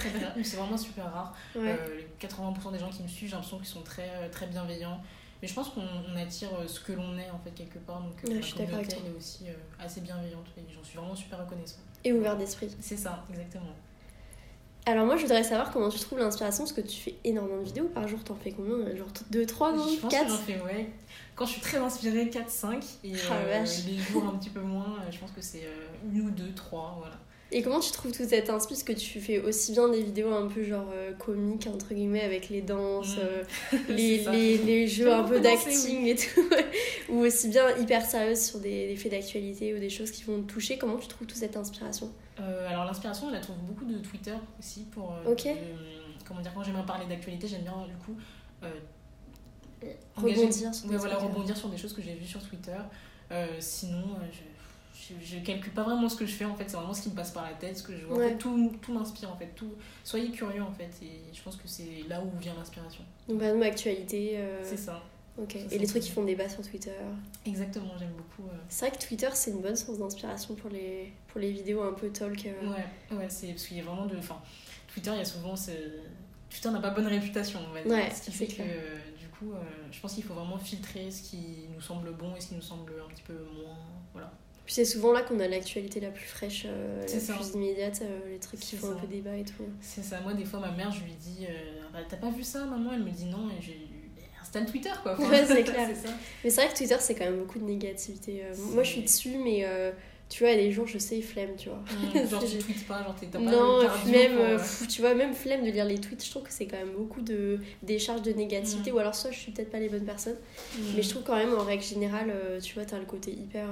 C'est 0.44 0.56
vraiment 0.56 0.76
super 0.76 1.12
rare. 1.12 1.34
Euh, 1.56 1.76
les 1.96 2.28
80% 2.28 2.72
des 2.72 2.78
gens 2.78 2.90
qui 2.90 3.02
me 3.02 3.08
suivent, 3.08 3.28
j'ai 3.28 3.34
l'impression 3.34 3.58
qu'ils 3.58 3.66
sont 3.66 3.82
très, 3.82 4.30
très 4.30 4.46
bienveillants. 4.46 5.00
Mais 5.42 5.48
je 5.48 5.54
pense 5.54 5.70
qu'on 5.70 6.16
attire 6.16 6.50
ce 6.66 6.78
que 6.78 6.92
l'on 6.92 7.18
est, 7.18 7.30
en 7.30 7.38
fait, 7.40 7.50
quelque 7.50 7.78
part. 7.78 8.00
Donc, 8.00 8.14
ouais, 8.24 8.36
je 8.36 8.46
suis 8.46 8.54
communauté, 8.54 8.96
elle 9.04 9.12
est 9.12 9.16
aussi 9.16 9.46
assez 9.78 10.00
bienveillante. 10.00 10.46
Et 10.56 10.62
j'en 10.72 10.84
suis 10.84 10.96
vraiment 10.96 11.16
super 11.16 11.40
reconnaissante. 11.40 11.82
Et 12.04 12.12
ouvert 12.12 12.36
d'esprit. 12.36 12.70
C'est 12.80 12.96
ça, 12.96 13.24
exactement. 13.28 13.74
Alors 14.84 15.06
moi 15.06 15.16
je 15.16 15.22
voudrais 15.22 15.44
savoir 15.44 15.70
comment 15.70 15.88
tu 15.88 16.00
trouves 16.00 16.18
l'inspiration 16.18 16.64
parce 16.64 16.72
que 16.72 16.80
tu 16.80 17.00
fais 17.00 17.14
énormément 17.22 17.60
de 17.60 17.64
vidéos 17.64 17.86
par 17.86 18.08
jour, 18.08 18.22
t'en 18.24 18.34
fais 18.34 18.50
combien 18.50 18.94
Genre 18.96 19.06
2, 19.30 19.46
3, 19.46 19.72
non 19.76 19.86
4 20.10 20.28
j'en 20.28 20.36
fais 20.36 20.60
ouais. 20.60 20.90
Quand 21.36 21.46
je 21.46 21.52
suis 21.52 21.60
très 21.60 21.78
inspirée, 21.78 22.28
4, 22.28 22.50
5 22.50 22.84
et 23.04 23.12
ah, 23.30 23.34
euh, 23.34 23.64
les 23.86 23.98
jours 23.98 24.24
un 24.24 24.36
petit 24.36 24.50
peu 24.50 24.60
moins, 24.60 24.96
je 25.10 25.18
pense 25.18 25.30
que 25.30 25.40
c'est 25.40 25.68
une 26.04 26.22
ou 26.22 26.30
deux, 26.30 26.52
trois, 26.52 26.96
voilà. 26.98 27.16
Et 27.54 27.62
comment 27.62 27.80
tu 27.80 27.92
trouves 27.92 28.12
toute 28.12 28.28
cette 28.28 28.48
inspi 28.48 28.82
que 28.82 28.92
tu 28.92 29.20
fais 29.20 29.38
aussi 29.40 29.72
bien 29.72 29.88
des 29.88 30.02
vidéos 30.02 30.32
un 30.32 30.48
peu 30.48 30.64
genre 30.64 30.88
euh, 30.92 31.12
comiques 31.12 31.66
entre 31.66 31.92
guillemets 31.92 32.22
avec 32.22 32.48
les 32.48 32.62
danses, 32.62 33.16
mm. 33.16 33.20
euh, 33.20 33.44
les, 33.90 34.24
les, 34.24 34.58
les, 34.58 34.88
jeux 34.88 35.12
un 35.12 35.22
peu 35.22 35.38
d'acting 35.38 36.06
et 36.06 36.16
tout, 36.16 36.40
ou 37.10 37.18
aussi 37.18 37.48
bien 37.48 37.76
hyper 37.76 38.04
sérieuses 38.06 38.42
sur 38.42 38.58
des, 38.58 38.88
des 38.88 38.96
faits 38.96 39.12
d'actualité 39.12 39.74
ou 39.74 39.78
des 39.78 39.90
choses 39.90 40.10
qui 40.10 40.24
vont 40.24 40.42
te 40.42 40.50
toucher. 40.50 40.78
Comment 40.78 40.96
tu 40.96 41.08
trouves 41.08 41.26
toute 41.26 41.36
cette 41.36 41.56
inspiration? 41.56 42.10
Euh, 42.40 42.68
Alors 42.68 42.86
l'inspiration, 42.86 43.28
je 43.28 43.34
la 43.34 43.40
trouve 43.40 43.56
beaucoup 43.58 43.84
de 43.84 43.98
Twitter 43.98 44.34
aussi 44.58 44.84
pour. 44.84 45.14
ok. 45.26 45.48
comment 46.26 46.40
dire 46.40 46.52
quand 46.54 46.62
j'aime 46.62 46.82
parler 46.86 47.06
d'actualité, 47.06 47.48
j'aime 47.48 47.62
bien 47.62 47.86
du 47.86 47.94
coup. 47.96 48.16
rebondir 50.16 50.74
sur, 50.74 50.88
voilà, 50.88 51.18
rebondir 51.18 51.56
sur 51.56 51.68
des 51.68 51.76
choses 51.76 51.92
que 51.92 52.00
j'ai 52.00 52.14
vues 52.14 52.26
sur 52.26 52.42
Twitter. 52.42 52.78
sinon, 53.60 54.16
je 54.32 54.51
je, 55.02 55.36
ne 55.36 55.44
calcule 55.44 55.72
pas 55.72 55.82
vraiment 55.82 56.08
ce 56.08 56.16
que 56.16 56.26
je 56.26 56.32
fais 56.32 56.44
en 56.44 56.54
fait, 56.54 56.64
c'est 56.68 56.76
vraiment 56.76 56.94
ce 56.94 57.02
qui 57.02 57.10
me 57.10 57.14
passe 57.14 57.32
par 57.32 57.44
la 57.44 57.54
tête, 57.54 57.76
ce 57.76 57.82
que 57.82 57.96
je 57.96 58.04
vois. 58.04 58.30
tout, 58.32 58.72
tout 58.80 58.92
m'inspire 58.92 59.32
en 59.32 59.36
fait. 59.36 59.48
Tout... 59.54 59.72
Soyez 60.04 60.30
curieux 60.30 60.62
en 60.62 60.72
fait, 60.72 60.90
et 61.02 61.20
je 61.32 61.42
pense 61.42 61.56
que 61.56 61.66
c'est 61.66 62.04
là 62.08 62.22
où 62.22 62.38
vient 62.38 62.54
l'inspiration. 62.54 63.04
Donc, 63.28 63.38
par 63.38 63.48
exemple, 63.48 63.66
actualité. 63.66 64.34
Euh, 64.36 64.60
c'est 64.62 64.76
ça. 64.76 65.02
Ok. 65.38 65.56
et 65.56 65.78
les 65.78 65.86
trucs 65.86 66.02
qui 66.02 66.10
font 66.10 66.24
débat 66.24 66.48
sur 66.48 66.62
Twitter. 66.62 66.92
Exactement, 67.46 67.92
j'aime 67.98 68.12
beaucoup. 68.12 68.48
Euh. 68.50 68.56
C'est 68.68 68.86
vrai 68.86 68.96
que 68.96 69.02
Twitter, 69.02 69.28
c'est 69.32 69.50
une 69.50 69.62
bonne 69.62 69.76
source 69.76 69.98
d'inspiration 69.98 70.54
pour 70.54 70.68
les, 70.68 71.12
pour 71.28 71.40
les 71.40 71.50
vidéos 71.50 71.82
un 71.82 71.94
peu 71.94 72.10
talk. 72.10 72.46
Euh. 72.46 72.68
Ouais, 72.68 73.16
ouais 73.16 73.26
c'est 73.28 73.48
parce 73.48 73.66
qu'il 73.66 73.78
y 73.78 73.80
a 73.80 73.84
vraiment 73.84 74.06
de. 74.06 74.16
Enfin, 74.18 74.40
Twitter, 74.92 75.10
il 75.14 75.18
y 75.18 75.22
a 75.22 75.24
souvent. 75.24 75.56
Ce... 75.56 75.70
Twitter 76.50 76.70
n'a 76.70 76.80
pas 76.80 76.90
bonne 76.90 77.06
réputation, 77.06 77.60
on 77.66 77.72
va 77.72 77.82
dire. 77.82 77.90
Ouais, 77.90 78.10
ce 78.10 78.22
qui 78.22 78.30
fait 78.30 78.46
que, 78.46 78.62
du 79.18 79.26
coup, 79.38 79.52
je 79.90 79.98
pense 80.00 80.12
qu'il 80.14 80.22
faut 80.22 80.34
vraiment 80.34 80.58
filtrer 80.58 81.10
ce 81.10 81.22
qui 81.22 81.66
nous 81.74 81.80
semble 81.80 82.12
bon 82.12 82.36
et 82.36 82.40
ce 82.40 82.48
qui 82.48 82.54
nous 82.54 82.62
semble 82.62 82.92
un 83.02 83.08
petit 83.08 83.22
peu 83.22 83.46
moins. 83.54 83.78
Voilà. 84.12 84.30
Puis 84.72 84.86
c'est 84.86 84.90
souvent 84.90 85.12
là 85.12 85.20
qu'on 85.20 85.38
a 85.38 85.48
l'actualité 85.48 86.00
la 86.00 86.08
plus 86.08 86.24
fraîche, 86.24 86.64
euh, 86.64 87.02
la 87.02 87.34
plus 87.34 87.50
immédiate, 87.54 88.00
euh, 88.00 88.30
les 88.30 88.38
trucs 88.38 88.58
qui 88.58 88.74
font 88.74 88.92
un 88.92 88.94
peu 88.94 89.06
débat 89.06 89.36
et 89.36 89.44
tout. 89.44 89.66
C'est 89.82 90.02
ça, 90.02 90.18
moi 90.22 90.32
des 90.32 90.46
fois 90.46 90.60
ma 90.60 90.70
mère, 90.70 90.90
je 90.90 91.04
lui 91.04 91.12
dis 91.12 91.44
euh, 91.44 91.82
bah, 91.92 91.98
T'as 92.08 92.16
pas 92.16 92.30
vu 92.30 92.42
ça, 92.42 92.64
maman? 92.64 92.94
Elle 92.94 93.02
me 93.02 93.10
dit 93.10 93.26
non, 93.26 93.50
et 93.50 93.60
j'ai 93.60 93.86
installe 94.40 94.64
Twitter 94.64 94.88
quoi. 95.02 95.20
ouais, 95.20 95.44
c'est 95.46 95.62
clair. 95.64 95.90
mais 96.42 96.48
c'est 96.48 96.62
vrai 96.62 96.72
que 96.72 96.78
Twitter 96.78 96.96
c'est 97.00 97.14
quand 97.14 97.26
même 97.26 97.40
beaucoup 97.40 97.58
de 97.58 97.66
négativité. 97.66 98.44
moi 98.72 98.82
je 98.82 98.88
suis 98.92 99.02
dessus, 99.02 99.36
mais 99.36 99.66
tu 100.30 100.42
vois, 100.42 100.52
il 100.52 100.56
y 100.56 100.60
a 100.62 100.64
des 100.64 100.72
jours, 100.72 100.86
je 100.86 100.96
sais, 100.96 101.20
flemme, 101.20 101.54
tu 101.58 101.68
vois. 101.68 101.80
Mmh, 102.14 102.26
genre, 102.30 102.42
tu 102.42 102.56
tweets 102.56 102.86
pas, 102.86 103.02
genre, 103.02 103.14
t'as 103.20 103.38
pas 103.38 103.44
Non, 103.44 103.82
même, 104.06 104.58
tu 104.88 105.02
vois, 105.02 105.14
même 105.14 105.34
flemme 105.34 105.66
de 105.66 105.70
lire 105.70 105.84
les 105.84 105.98
tweets, 105.98 106.24
je 106.24 106.30
trouve 106.30 106.44
que 106.44 106.50
c'est 106.50 106.64
quand 106.64 106.78
même 106.78 106.94
beaucoup 106.96 107.20
de 107.20 107.58
décharges 107.82 108.22
de 108.22 108.32
négativité, 108.32 108.90
mmh. 108.90 108.94
ou 108.94 108.98
alors 109.00 109.14
soit 109.14 109.32
je 109.32 109.38
suis 109.38 109.52
peut-être 109.52 109.70
pas 109.70 109.80
les 109.80 109.90
bonnes 109.90 110.06
personnes, 110.06 110.38
mmh. 110.78 110.80
mais 110.96 111.02
je 111.02 111.10
trouve 111.10 111.24
quand 111.24 111.36
même, 111.36 111.52
en 111.52 111.62
règle 111.62 111.84
générale, 111.84 112.32
tu 112.62 112.72
vois, 112.72 112.86
t'as 112.86 112.98
le 112.98 113.04
côté 113.04 113.32
hyper 113.32 113.68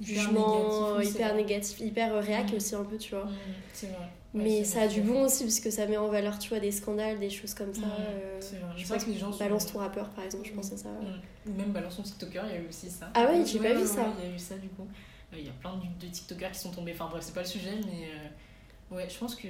jugement 0.00 1.00
hyper 1.00 1.34
négatif, 1.34 1.80
hyper 1.80 2.14
euh, 2.14 2.20
réac 2.20 2.52
mm. 2.52 2.56
aussi 2.56 2.74
un 2.74 2.84
peu, 2.84 2.98
tu 2.98 3.14
vois. 3.14 3.24
Mm, 3.24 3.34
c'est 3.72 3.86
vrai. 3.88 4.08
mais 4.34 4.64
ça 4.64 4.82
a 4.82 4.88
du 4.88 5.00
bon 5.00 5.24
aussi 5.24 5.44
parce 5.44 5.60
que 5.60 5.70
ça 5.70 5.86
met 5.86 5.96
en 5.96 6.08
valeur, 6.08 6.38
tu 6.38 6.50
vois, 6.50 6.60
des 6.60 6.72
scandales, 6.72 7.18
des 7.18 7.30
choses 7.30 7.54
comme 7.54 7.72
ça. 7.72 7.80
Mm, 7.80 7.92
euh, 8.10 8.36
c'est 8.40 8.56
vrai. 8.56 8.72
Je 8.76 8.86
pense 8.86 9.04
que 9.04 9.10
les 9.10 9.18
gens 9.18 9.30
balance 9.30 9.72
ton 9.72 9.78
rappeur, 9.78 10.08
par 10.10 10.24
exemple, 10.24 10.46
je 10.46 10.52
pense 10.52 10.72
à 10.72 10.76
ça. 10.76 10.88
Ou 11.46 11.52
même 11.52 11.72
balance 11.72 11.96
ton 11.96 12.02
TikToker, 12.02 12.44
il 12.46 12.54
y 12.54 12.58
a 12.58 12.60
eu 12.60 12.68
aussi 12.68 12.90
ça. 12.90 13.10
Ah 13.14 13.26
ouais, 13.26 13.44
j'ai 13.44 13.58
pas 13.58 13.74
vu 13.74 13.86
ça. 13.86 14.12
Il 14.18 14.28
y 14.28 14.32
a 14.32 14.34
eu 14.34 14.38
ça 14.38 14.56
du 14.56 14.68
coup. 14.68 14.86
Euh, 15.32 15.36
il 15.38 15.46
y 15.46 15.48
a 15.48 15.52
plein 15.52 15.74
de, 15.76 16.06
TikTokers 16.06 16.52
qui 16.52 16.58
sont 16.60 16.70
tombés. 16.70 16.92
Enfin 16.92 17.08
bref, 17.10 17.24
c'est 17.24 17.34
pas 17.34 17.42
le 17.42 17.46
sujet, 17.46 17.72
mais 17.86 18.96
ouais, 18.96 19.08
je 19.08 19.18
pense 19.18 19.34
que 19.34 19.48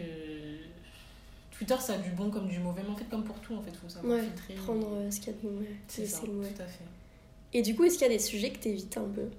Twitter, 1.51 1.77
ça 1.81 1.95
a 1.95 1.99
du 1.99 2.11
bon 2.11 2.31
comme 2.31 2.49
du 2.49 2.59
mauvais, 2.59 2.83
mais 2.83 2.91
en 2.91 2.97
fait, 2.97 3.09
comme 3.09 3.25
pour 3.25 3.39
tout, 3.41 3.55
en 3.55 3.63
fait, 3.63 3.75
faut 3.75 3.89
savoir 3.89 4.21
filtrer. 4.21 4.55
Prendre 4.55 5.11
ce 5.11 5.19
qu'il 5.19 5.33
y 5.33 5.37
a 5.37 5.39
de 5.41 5.49
bon, 5.49 5.65
C'est 5.89 6.07
ça, 6.07 6.21
tout 6.21 6.63
à 6.63 6.67
fait. 6.67 6.85
Et 7.53 7.63
du 7.63 7.75
coup, 7.75 7.85
est-ce 7.85 7.95
qu'il 7.95 8.07
y 8.07 8.11
a 8.11 8.13
des 8.13 8.19
sujets 8.19 8.51
que 8.51 8.59
tu 8.59 8.69
évites 8.69 8.97
un 8.99 9.09
peu? 9.09 9.31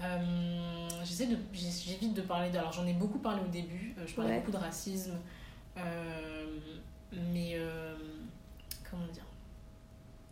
Euh, 0.00 0.88
j'essaie 1.04 1.26
de 1.26 1.38
j'évite 1.54 2.12
de 2.12 2.20
parler 2.20 2.50
de 2.50 2.58
alors 2.58 2.72
j'en 2.72 2.86
ai 2.86 2.92
beaucoup 2.92 3.18
parlé 3.18 3.40
au 3.42 3.48
début 3.48 3.94
euh, 3.96 4.06
je 4.06 4.14
parlais 4.14 4.38
beaucoup 4.38 4.50
de 4.50 4.58
racisme 4.58 5.14
euh, 5.78 6.58
mais 7.32 7.58
comment 8.90 9.06
dire? 9.06 9.24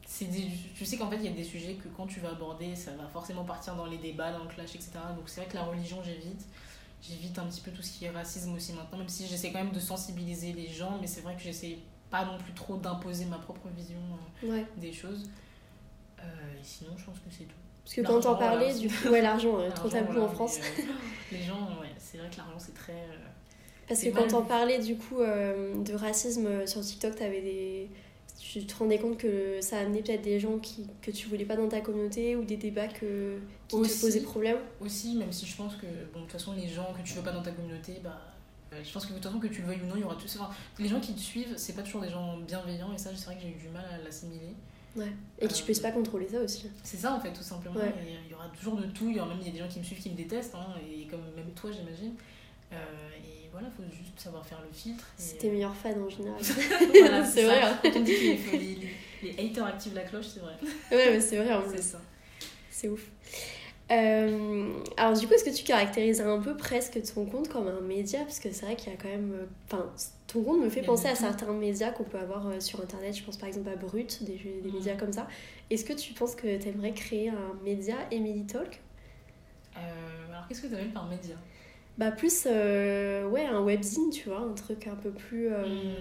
C'est 0.06 0.28
je 0.74 0.84
sais 0.84 0.98
qu'en 0.98 1.08
fait 1.08 1.16
il 1.16 1.24
y 1.24 1.28
a 1.28 1.32
des 1.32 1.44
sujets 1.44 1.74
que 1.74 1.88
quand 1.88 2.06
tu 2.06 2.20
vas 2.20 2.30
aborder 2.30 2.76
ça 2.76 2.90
va 2.92 3.06
forcément 3.08 3.44
partir 3.44 3.74
dans 3.74 3.86
les 3.86 3.96
débats 3.96 4.32
dans 4.32 4.44
le 4.44 4.50
clash 4.50 4.74
etc 4.74 4.92
donc 5.16 5.28
c'est 5.28 5.40
vrai 5.40 5.50
que 5.50 5.56
la 5.56 5.64
religion 5.64 6.02
j'évite. 6.02 6.46
J'évite 7.02 7.38
un 7.38 7.44
petit 7.44 7.60
peu 7.60 7.70
tout 7.70 7.82
ce 7.82 7.98
qui 7.98 8.06
est 8.06 8.10
racisme 8.10 8.54
aussi 8.54 8.72
maintenant 8.72 8.98
même 8.98 9.08
si 9.08 9.26
j'essaie 9.26 9.50
quand 9.50 9.62
même 9.62 9.72
de 9.72 9.80
sensibiliser 9.80 10.52
les 10.52 10.68
gens 10.68 10.98
mais 11.00 11.06
c'est 11.06 11.20
vrai 11.22 11.36
que 11.36 11.42
j'essaie 11.42 11.78
pas 12.10 12.24
non 12.24 12.38
plus 12.38 12.52
trop 12.52 12.76
d'imposer 12.76 13.24
ma 13.24 13.38
propre 13.38 13.68
vision 13.76 13.98
des 14.76 14.92
choses. 14.92 15.30
Et 16.20 16.62
sinon 16.64 16.92
je 16.96 17.04
pense 17.04 17.18
que 17.18 17.30
c'est 17.30 17.44
tout 17.44 17.54
parce 17.84 17.94
que 17.96 18.00
quand 18.00 18.20
t'en 18.20 18.34
parlais, 18.36 18.74
du 18.74 18.88
coup, 18.88 19.08
ouais, 19.08 19.20
l'argent, 19.20 19.58
trop 19.74 19.88
tabou 19.88 20.20
en 20.20 20.28
France. 20.28 20.58
Euh, 20.58 20.82
les 21.32 21.42
gens, 21.42 21.68
ouais, 21.80 21.92
c'est 21.98 22.18
vrai 22.18 22.30
que 22.30 22.38
l'argent, 22.38 22.58
c'est 22.58 22.74
très. 22.74 22.92
Euh, 22.92 23.16
Parce 23.86 24.00
que 24.00 24.08
quand 24.08 24.26
t'en 24.26 24.42
parlais, 24.42 24.78
du 24.78 24.96
coup, 24.96 25.20
euh, 25.20 25.74
de 25.82 25.94
racisme 25.94 26.66
sur 26.66 26.80
TikTok, 26.80 27.16
t'avais 27.16 27.42
des. 27.42 27.90
Tu 28.38 28.64
te 28.64 28.76
rendais 28.76 28.98
compte 28.98 29.18
que 29.18 29.60
ça 29.60 29.78
amenait 29.78 30.02
peut-être 30.02 30.22
des 30.22 30.38
gens 30.38 30.58
qui, 30.58 30.86
que 31.02 31.10
tu 31.10 31.28
voulais 31.28 31.44
pas 31.44 31.56
dans 31.56 31.68
ta 31.68 31.80
communauté 31.80 32.36
ou 32.36 32.44
des 32.44 32.56
débats 32.56 32.88
que, 32.88 33.38
qui 33.68 33.76
te 33.76 34.00
posaient 34.00 34.20
problème? 34.20 34.58
Aussi, 34.80 35.16
même 35.16 35.32
si 35.32 35.44
je 35.46 35.56
pense 35.56 35.74
que, 35.76 35.86
bon, 36.12 36.20
de 36.20 36.24
toute 36.24 36.32
façon, 36.32 36.52
les 36.52 36.68
gens 36.68 36.92
que 36.96 37.06
tu 37.06 37.14
veux 37.14 37.22
pas 37.22 37.32
dans 37.32 37.42
ta 37.42 37.50
communauté, 37.50 38.00
bah. 38.02 38.20
Je 38.82 38.92
pense 38.92 39.06
que 39.06 39.10
de 39.10 39.14
toute 39.14 39.24
façon, 39.24 39.38
que 39.38 39.46
tu 39.46 39.60
le 39.60 39.68
veuilles 39.68 39.82
ou 39.84 39.86
non, 39.86 39.94
il 39.94 40.00
y 40.00 40.04
aura 40.04 40.16
tout. 40.16 40.26
Enfin, 40.26 40.50
les 40.80 40.88
gens 40.88 40.98
qui 40.98 41.14
te 41.14 41.20
suivent, 41.20 41.54
c'est 41.56 41.74
pas 41.74 41.82
toujours 41.82 42.00
des 42.00 42.10
gens 42.10 42.38
bienveillants, 42.38 42.92
et 42.92 42.98
ça, 42.98 43.10
c'est 43.14 43.26
vrai 43.26 43.36
que 43.36 43.42
j'ai 43.42 43.50
eu 43.50 43.54
du 43.54 43.68
mal 43.68 43.84
à 43.92 44.02
l'assimiler. 44.02 44.54
Ouais. 44.96 45.12
Et 45.40 45.48
que 45.48 45.52
tu 45.52 45.64
puisses 45.64 45.80
pas 45.80 45.90
contrôler 45.90 46.28
ça 46.28 46.40
aussi. 46.40 46.70
C'est 46.82 46.96
ça 46.96 47.14
en 47.14 47.20
fait, 47.20 47.32
tout 47.32 47.42
simplement. 47.42 47.80
Il 48.26 48.30
y 48.30 48.34
aura 48.34 48.48
toujours 48.48 48.76
de 48.76 48.86
tout. 48.86 49.08
Il 49.08 49.16
y 49.16 49.20
aura 49.20 49.28
même 49.28 49.38
il 49.40 49.46
y 49.46 49.50
a 49.50 49.52
des 49.52 49.58
gens 49.58 49.68
qui 49.68 49.78
me 49.78 49.84
suivent 49.84 50.00
qui 50.00 50.10
me 50.10 50.16
détestent, 50.16 50.54
hein, 50.54 50.74
et 50.80 51.06
comme 51.06 51.22
même 51.36 51.50
toi, 51.54 51.70
j'imagine. 51.72 52.14
Euh, 52.72 52.76
et 53.18 53.48
voilà, 53.52 53.68
il 53.68 53.84
faut 53.84 53.90
juste 53.90 54.18
savoir 54.18 54.44
faire 54.46 54.60
le 54.60 54.72
filtre. 54.72 55.04
C'est 55.16 55.38
tes 55.38 55.50
meilleurs 55.50 55.74
fans 55.74 56.00
en 56.00 56.08
général. 56.08 56.40
voilà, 57.00 57.24
c'est 57.24 57.44
vrai. 57.44 57.62
Hein. 57.62 57.78
Quand 57.82 57.96
on 57.96 58.00
dit 58.00 58.14
que 58.14 58.20
les, 58.52 58.58
les, 58.58 59.32
les, 59.32 59.50
haters 59.50 59.66
activent 59.66 59.94
la 59.94 60.02
cloche, 60.02 60.26
c'est 60.26 60.40
vrai. 60.40 60.54
Ouais, 60.90 61.10
mais 61.10 61.20
c'est 61.20 61.36
vrai 61.36 61.52
en 61.52 61.62
plus. 61.62 61.76
C'est 61.76 61.82
ça. 61.82 62.00
C'est 62.70 62.88
ouf. 62.88 63.10
Euh, 63.90 64.72
alors 64.96 65.18
du 65.18 65.26
coup, 65.26 65.34
est-ce 65.34 65.44
que 65.44 65.54
tu 65.54 65.64
caractérises 65.64 66.20
un 66.20 66.40
peu 66.40 66.56
presque 66.56 67.00
ton 67.14 67.26
compte 67.26 67.48
comme 67.48 67.68
un 67.68 67.80
média? 67.80 68.20
Parce 68.20 68.40
que 68.40 68.50
c'est 68.50 68.64
vrai 68.64 68.76
qu'il 68.76 68.92
y 68.92 68.94
a 68.94 68.98
quand 68.98 69.08
même... 69.08 69.32
Euh, 69.32 69.46
enfin, 69.66 69.90
ton 70.34 70.42
compte 70.42 70.60
me 70.60 70.68
fait 70.68 70.82
penser 70.82 71.06
à 71.06 71.14
certains 71.14 71.52
médias 71.52 71.92
qu'on 71.92 72.02
peut 72.02 72.18
avoir 72.18 72.48
euh, 72.48 72.58
sur 72.58 72.80
Internet. 72.80 73.16
Je 73.16 73.22
pense 73.22 73.36
par 73.36 73.48
exemple 73.48 73.68
à 73.70 73.76
Brut, 73.76 74.24
des, 74.24 74.34
des 74.34 74.68
mm. 74.68 74.74
médias 74.74 74.96
comme 74.96 75.12
ça. 75.12 75.28
Est-ce 75.70 75.84
que 75.84 75.92
tu 75.92 76.12
penses 76.12 76.34
que 76.34 76.60
tu 76.60 76.68
aimerais 76.68 76.92
créer 76.92 77.28
un 77.28 77.54
média 77.64 77.94
Emily 78.10 78.44
Talk 78.44 78.80
Alors 79.76 80.48
qu'est-ce 80.48 80.62
que 80.62 80.66
tu 80.66 80.74
appelles 80.74 80.92
par 80.92 81.06
média? 81.06 81.36
Bah 81.96 82.10
plus, 82.10 82.46
ouais, 82.46 83.46
un 83.46 83.60
webzine, 83.60 84.10
tu 84.10 84.28
vois, 84.28 84.40
un 84.40 84.52
truc 84.54 84.88
un 84.88 84.96
peu 84.96 85.10
plus... 85.10 85.48
Mm. 85.48 85.94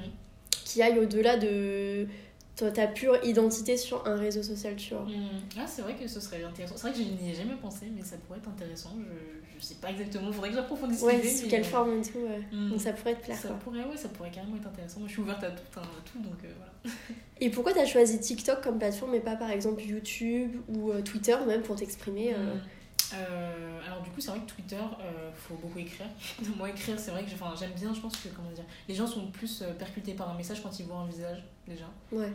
qui 0.49 0.81
aille 0.81 0.97
au-delà 0.97 1.37
de 1.37 2.07
ta 2.55 2.88
pure 2.88 3.17
identité 3.24 3.77
sur 3.77 4.07
un 4.07 4.15
réseau 4.15 4.43
social, 4.43 4.75
tu 4.75 4.93
vois. 4.93 5.03
Hmm. 5.03 5.41
Ah, 5.57 5.65
c'est 5.67 5.81
vrai 5.81 5.95
que 5.95 6.07
ce 6.07 6.19
serait 6.19 6.43
intéressant. 6.43 6.75
C'est 6.77 6.88
vrai 6.88 6.91
que 6.91 7.03
je 7.03 7.24
n'y 7.24 7.31
ai 7.31 7.36
jamais 7.36 7.55
pensé, 7.55 7.88
mais 7.95 8.03
ça 8.03 8.15
pourrait 8.17 8.39
être 8.39 8.50
intéressant. 8.50 8.91
Je, 9.00 9.60
je 9.60 9.63
sais 9.63 9.75
pas 9.75 9.89
exactement, 9.89 10.27
il 10.27 10.33
faudrait 10.33 10.50
que 10.50 10.55
j'approfondisse 10.55 11.01
Ouais, 11.01 11.24
sous 11.24 11.48
quelle 11.48 11.63
forme 11.63 12.00
et 12.00 12.01
tout, 12.01 12.19
ouais. 12.19 12.41
Hmm. 12.51 12.69
Donc 12.69 12.81
ça 12.81 12.93
pourrait 12.93 13.15
te 13.15 13.24
plaire, 13.24 13.38
ça 13.38 13.50
Pourrait, 13.50 13.83
ouais, 13.83 13.98
ça 13.98 14.10
pourrait 14.10 14.31
carrément 14.31 14.55
être 14.55 14.67
intéressant. 14.67 15.00
Moi, 15.00 15.07
je 15.07 15.13
suis 15.13 15.22
ouverte 15.22 15.43
à 15.43 15.51
tout, 15.51 15.79
hein, 15.79 15.83
tout 16.05 16.19
donc 16.19 16.38
euh, 16.43 16.50
voilà. 16.57 16.95
Et 17.41 17.50
pourquoi 17.50 17.74
tu 17.74 17.79
as 17.79 17.86
choisi 17.86 18.19
TikTok 18.19 18.62
comme 18.62 18.77
plateforme 18.77 19.15
et 19.15 19.19
pas 19.19 19.36
par 19.36 19.51
exemple 19.51 19.81
YouTube 19.81 20.55
ou 20.69 20.91
euh, 20.91 21.01
Twitter 21.01 21.36
même 21.48 21.62
pour 21.62 21.75
t'exprimer 21.75 22.33
euh? 22.33 22.55
Hmm. 23.12 23.86
alors 23.86 24.01
du 24.01 24.10
coup 24.10 24.22
c'est 24.22 24.31
vrai 24.31 24.39
que 24.39 24.50
Twitter 24.51 24.81
faut 25.36 25.55
beaucoup 25.55 25.79
écrire 25.79 26.07
moi 26.57 26.69
écrire 26.69 27.00
c'est 27.00 27.12
vrai 27.12 27.24
que 27.24 27.29
j'aime 27.29 27.72
bien 27.72 27.93
je 27.93 28.00
pense 28.00 28.17
que 28.17 28.29
comment 28.29 28.51
dire 28.51 28.63
les 28.88 28.95
gens 28.95 29.05
sont 29.05 29.27
plus 29.27 29.63
percutés 29.77 30.13
par 30.13 30.29
un 30.29 30.36
message 30.36 30.63
quand 30.63 30.79
ils 30.79 30.86
voient 30.86 31.00
un 31.00 31.07
visage 31.07 31.43
déjà 31.67 31.86
ouais 32.12 32.31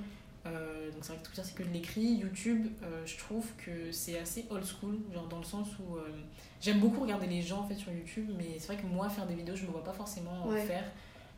euh, 0.46 0.90
donc 0.90 1.00
c'est 1.02 1.12
vrai 1.12 1.22
que 1.22 1.26
Twitter 1.26 1.42
c'est 1.44 1.54
que 1.54 1.62
de 1.62 1.72
l'écrit. 1.72 2.14
YouTube, 2.14 2.66
euh, 2.82 3.04
je 3.04 3.16
trouve 3.18 3.46
que 3.58 3.92
c'est 3.92 4.18
assez 4.18 4.46
old 4.50 4.64
school, 4.64 4.98
genre 5.12 5.26
dans 5.26 5.38
le 5.38 5.44
sens 5.44 5.68
où 5.80 5.96
euh, 5.96 6.08
j'aime 6.60 6.80
beaucoup 6.80 7.00
regarder 7.00 7.26
les 7.26 7.42
gens 7.42 7.60
en 7.60 7.68
fait 7.68 7.74
sur 7.74 7.92
YouTube, 7.92 8.30
mais 8.36 8.58
c'est 8.58 8.72
vrai 8.72 8.76
que 8.76 8.86
moi 8.86 9.08
faire 9.08 9.26
des 9.26 9.34
vidéos 9.34 9.56
je 9.56 9.64
me 9.64 9.70
vois 9.70 9.84
pas 9.84 9.92
forcément 9.92 10.48
faire. 10.66 10.84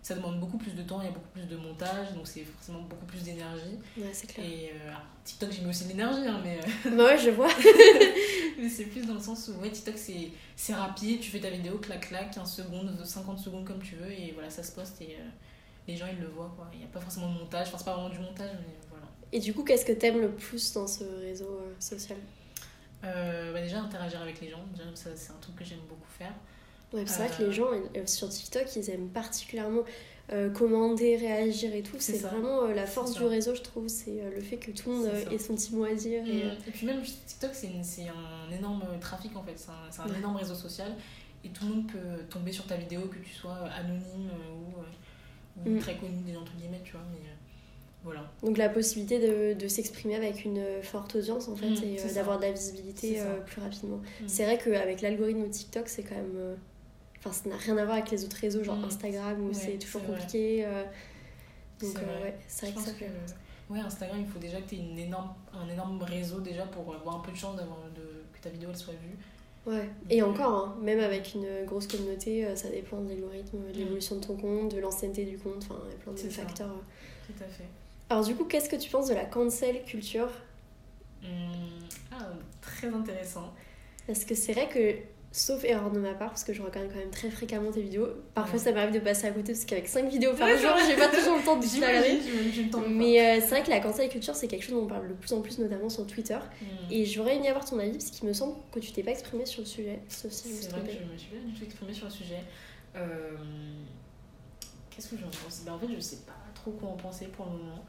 Ça 0.03 0.15
demande 0.15 0.41
beaucoup 0.41 0.57
plus 0.57 0.73
de 0.73 0.83
temps, 0.83 1.01
il 1.03 1.07
y 1.07 1.09
a 1.09 1.13
beaucoup 1.13 1.29
plus 1.29 1.47
de 1.47 1.57
montage, 1.57 2.15
donc 2.15 2.27
c'est 2.27 2.43
forcément 2.43 2.81
beaucoup 2.81 3.05
plus 3.05 3.23
d'énergie. 3.23 3.79
Ouais, 3.99 4.11
c'est 4.13 4.27
clair. 4.27 4.47
Et 4.47 4.73
TikTok 5.25 5.53
j'ai 5.53 5.63
mis 5.63 5.69
aussi 5.69 5.85
de 5.85 5.91
l'énergie, 5.91 6.27
hein, 6.27 6.41
mais. 6.43 6.59
bah 6.97 7.05
ouais, 7.05 7.19
je 7.19 7.31
vois. 7.31 7.51
mais 8.59 8.69
c'est 8.69 8.87
plus 8.87 9.07
dans 9.07 9.15
le 9.15 9.21
sens 9.21 9.49
où 9.49 9.61
ouais, 9.61 9.71
TikTok 9.71 9.97
c'est 10.57 10.75
rapide, 10.75 11.21
tu 11.21 11.31
fais 11.31 11.41
ta 11.41 11.51
vidéo, 11.51 11.79
clac 11.79 12.09
clac, 12.09 12.31
15 12.33 12.51
secondes, 12.51 13.05
50 13.05 13.39
secondes 13.39 13.67
comme 13.67 13.83
tu 13.83 13.97
veux, 13.97 14.11
et 14.11 14.33
voilà, 14.33 14.49
ça 14.49 14.63
se 14.63 14.73
poste 14.73 15.03
et 15.03 15.19
les 15.87 15.97
gens 15.97 16.07
ils 16.11 16.21
le 16.21 16.29
voient 16.29 16.53
quoi. 16.57 16.71
Il 16.73 16.79
n'y 16.79 16.85
a 16.85 16.89
pas 16.89 17.01
forcément 17.01 17.29
de 17.33 17.39
montage, 17.39 17.69
enfin 17.69 17.79
c'est 17.79 17.85
pas 17.85 17.95
vraiment 17.95 18.09
du 18.09 18.19
montage, 18.19 18.53
mais 18.61 18.75
et 19.33 19.39
du 19.39 19.55
coup, 19.55 19.63
qu'est-ce 19.63 19.85
que 19.85 19.93
t'aimes 19.93 20.21
le 20.21 20.31
plus 20.31 20.73
dans 20.73 20.87
ce 20.87 21.05
réseau 21.05 21.61
euh, 21.63 21.75
social? 21.79 22.19
Euh, 23.05 23.53
bah 23.53 23.61
Déjà, 23.61 23.81
interagir 23.81 24.21
avec 24.21 24.41
les 24.41 24.49
gens. 24.51 24.65
c'est 24.95 25.31
un 25.31 25.41
truc 25.41 25.57
que 25.57 25.65
j'aime 25.65 25.79
beaucoup 25.89 26.11
faire. 26.19 26.35
Ouais, 26.93 27.05
c'est 27.07 27.23
vrai 27.23 27.31
que 27.37 27.43
les 27.45 27.53
gens 27.53 27.69
sur 28.07 28.29
TikTok, 28.29 28.65
ils 28.77 28.91
aiment 28.91 29.09
particulièrement 29.09 29.83
commander, 30.55 31.17
réagir 31.17 31.75
et 31.75 31.83
tout. 31.83 31.97
C'est 31.99 32.19
vraiment 32.19 32.67
la 32.67 32.87
force 32.87 33.15
du 33.15 33.25
réseau, 33.25 33.55
je 33.55 33.63
trouve. 33.63 33.89
C'est 33.89 34.23
le 34.33 34.41
fait 34.41 34.59
que 34.59 34.71
tout 34.71 34.91
le 34.91 34.97
monde 34.97 35.11
ait 35.31 35.39
son 35.39 35.55
petit 35.55 35.75
mot 35.75 35.85
à 35.85 35.95
dire. 35.95 36.23
Et, 36.27 36.45
mm. 36.45 36.57
et 36.69 36.71
puis 36.71 36.87
même 36.87 37.03
TikTok, 37.03 37.51
c'est 37.53 37.69
un 38.09 38.57
énorme 38.57 38.85
trafic 39.01 39.37
en 39.37 39.43
fait. 39.43 39.57
C'est 39.91 40.01
un, 40.01 40.15
énorme 40.19 40.37
réseau 40.37 40.55
social. 40.55 40.93
Et 41.43 41.49
tout 41.49 41.65
le 41.65 41.75
monde 41.75 41.87
peut 41.87 42.25
tomber 42.29 42.53
sur 42.53 42.67
ta 42.67 42.77
vidéo, 42.77 43.03
que 43.03 43.19
tu 43.19 43.33
sois 43.33 43.57
anonyme 43.77 44.31
ou, 44.53 45.69
ou 45.69 45.75
mm. 45.75 45.79
très 45.79 45.97
connu, 45.97 46.23
des 46.27 46.37
entre 46.37 46.53
guillemets, 46.57 46.83
tu 46.85 46.93
vois. 46.93 47.03
Mais, 47.11 47.31
voilà. 48.03 48.31
Donc 48.43 48.57
la 48.57 48.69
possibilité 48.69 49.19
de, 49.19 49.59
de 49.59 49.69
s'exprimer 49.69 50.17
avec 50.17 50.45
une 50.45 50.63
forte 50.83 51.17
audience 51.17 51.49
en 51.49 51.57
fait 51.57 51.69
mm, 51.69 51.85
et 51.85 52.01
euh, 52.01 52.15
d'avoir 52.15 52.39
de 52.39 52.45
la 52.45 52.53
visibilité 52.53 53.21
euh, 53.21 53.41
plus 53.41 53.61
rapidement. 53.61 54.01
C'est 54.27 54.45
vrai 54.45 54.59
qu'avec 54.59 55.03
l'algorithme 55.03 55.49
TikTok 55.49 55.89
c'est 55.89 56.03
quand 56.03 56.17
même... 56.17 56.37
Euh, 56.37 56.55
enfin 57.21 57.33
ça 57.33 57.49
n'a 57.49 57.57
rien 57.57 57.77
à 57.77 57.85
voir 57.85 57.99
avec 57.99 58.11
les 58.11 58.25
autres 58.25 58.37
réseaux 58.37 58.65
genre 58.65 58.77
mm. 58.77 58.85
Instagram 58.85 59.41
où 59.49 59.53
c'est 59.53 59.79
toujours 59.79 60.05
compliqué. 60.05 60.67
donc 61.81 61.95
ouais, 61.95 62.37
c'est 62.49 62.67
vrai 62.67 62.75
que 62.75 62.81
ça 62.81 62.93
fait... 62.93 63.11
Ouais, 63.69 63.79
Instagram 63.79 64.19
il 64.21 64.27
faut 64.27 64.41
déjà 64.41 64.61
que 64.61 64.69
tu 64.69 64.75
aies 64.75 64.79
une 64.79 64.99
énorme, 64.99 65.33
un 65.53 65.69
énorme 65.69 66.03
réseau 66.03 66.41
déjà 66.41 66.67
pour 66.67 66.93
avoir 66.93 67.17
un 67.17 67.21
peu 67.21 67.31
de 67.31 67.37
chance 67.37 67.57
d'avoir 67.57 67.79
de, 67.95 68.25
que 68.33 68.43
ta 68.43 68.51
vidéo 68.51 68.71
elle 68.71 68.77
soit 68.77 68.95
vue. 68.95 69.17
Ouais, 69.67 69.91
et 70.09 70.23
encore, 70.23 70.55
hein, 70.55 70.77
même 70.81 71.01
avec 71.01 71.35
une 71.35 71.67
grosse 71.67 71.87
communauté, 71.87 72.57
ça 72.57 72.71
dépend 72.71 73.01
de 73.03 73.11
l'algorithme, 73.11 73.59
de 73.73 73.79
l'évolution 73.79 74.17
de 74.17 74.25
ton 74.25 74.37
compte, 74.37 74.75
de 74.75 74.81
l'ancienneté 74.81 75.25
du 75.25 75.37
compte, 75.37 75.59
enfin, 75.59 75.79
il 75.87 75.93
y 75.93 75.95
a 75.95 75.99
plein 75.99 76.13
de 76.13 76.19
facteurs. 76.19 76.75
Tout 77.27 77.45
à 77.45 77.47
fait. 77.47 77.69
Alors 78.11 78.25
du 78.25 78.35
coup, 78.35 78.45
qu'est-ce 78.45 78.69
que 78.69 78.77
tu 78.77 78.91
penses 78.91 79.09
de 79.09 79.15
la 79.15 79.25
cancel 79.25 79.85
culture? 79.85 80.29
Hmm, 81.23 81.87
ah, 82.11 82.27
Très 82.61 82.89
intéressant. 82.89 83.55
Parce 84.07 84.25
que 84.25 84.35
c'est 84.35 84.53
vrai 84.53 84.69
que, 84.69 84.97
sauf 85.33 85.65
erreur 85.65 85.91
de 85.93 86.01
ma 86.01 86.13
part, 86.15 86.31
parce 86.31 86.43
que 86.43 86.53
je 86.53 86.61
regarde 86.61 86.89
quand 86.93 86.99
même 86.99 87.11
très 87.11 87.31
fréquemment 87.31 87.71
tes 87.71 87.83
vidéos, 87.83 88.09
parfois 88.35 88.59
ça 88.59 88.73
m'arrive 88.73 88.93
de 88.93 88.99
passer 88.99 89.27
à 89.27 89.31
côté 89.31 89.53
parce 89.53 89.65
qu'avec 89.65 89.87
5 89.87 90.09
vidéos 90.11 90.35
par 90.35 90.49
jour, 90.49 90.73
j'ai 90.87 90.97
pas 90.97 91.09
toujours 91.09 91.37
le 91.37 91.45
temps 91.45 91.57
de 91.57 91.65
regarder. 91.65 92.19
Mais 92.89 93.21
euh, 93.21 93.41
c'est 93.41 93.51
vrai 93.51 93.63
que 93.63 93.71
la 93.71 93.81
cancel 93.81 94.09
culture, 94.09 94.35
c'est 94.35 94.49
quelque 94.49 94.65
chose 94.65 94.75
dont 94.75 94.85
on 94.85 94.89
parle 94.89 95.09
de 95.09 95.15
plus 95.15 95.33
en 95.33 95.41
plus, 95.41 95.59
notamment 95.59 95.89
sur 95.89 96.07
Twitter. 96.07 96.39
Hmm. 96.61 96.65
Et 96.91 97.05
j'aurais 97.05 97.37
aimé 97.37 97.49
avoir 97.49 97.65
ton 97.65 97.79
avis 97.79 97.93
parce 97.93 98.11
qu'il 98.11 98.27
me 98.27 98.33
semble 98.33 98.55
que 98.73 98.81
tu 98.81 98.91
t'es 98.91 99.05
pas 99.05 99.13
exprimé 99.13 99.47
sur 99.47 99.61
le 99.61 99.67
sujet. 99.67 100.01
c'est 100.09 100.29
vrai 100.71 100.81
que 100.83 100.93
je 100.93 101.13
me 101.13 101.17
suis 101.17 101.29
pas 101.29 101.47
du 101.47 101.55
tout 101.55 101.65
exprimée 101.65 101.95
sur 101.95 102.07
le 102.07 102.13
sujet. 102.13 102.43
Euh, 102.97 103.37
qu'est-ce 104.91 105.11
que 105.11 105.17
j'en 105.17 105.31
pense? 105.31 105.63
Ben, 105.65 105.73
En 105.73 105.79
fait, 105.79 105.87
je 105.95 106.01
sais 106.01 106.19
pas 106.27 106.33
trop 106.55 106.73
quoi 106.73 106.89
en 106.89 106.97
penser 106.97 107.27
pour 107.27 107.47
le 107.47 107.53
moment. 107.53 107.85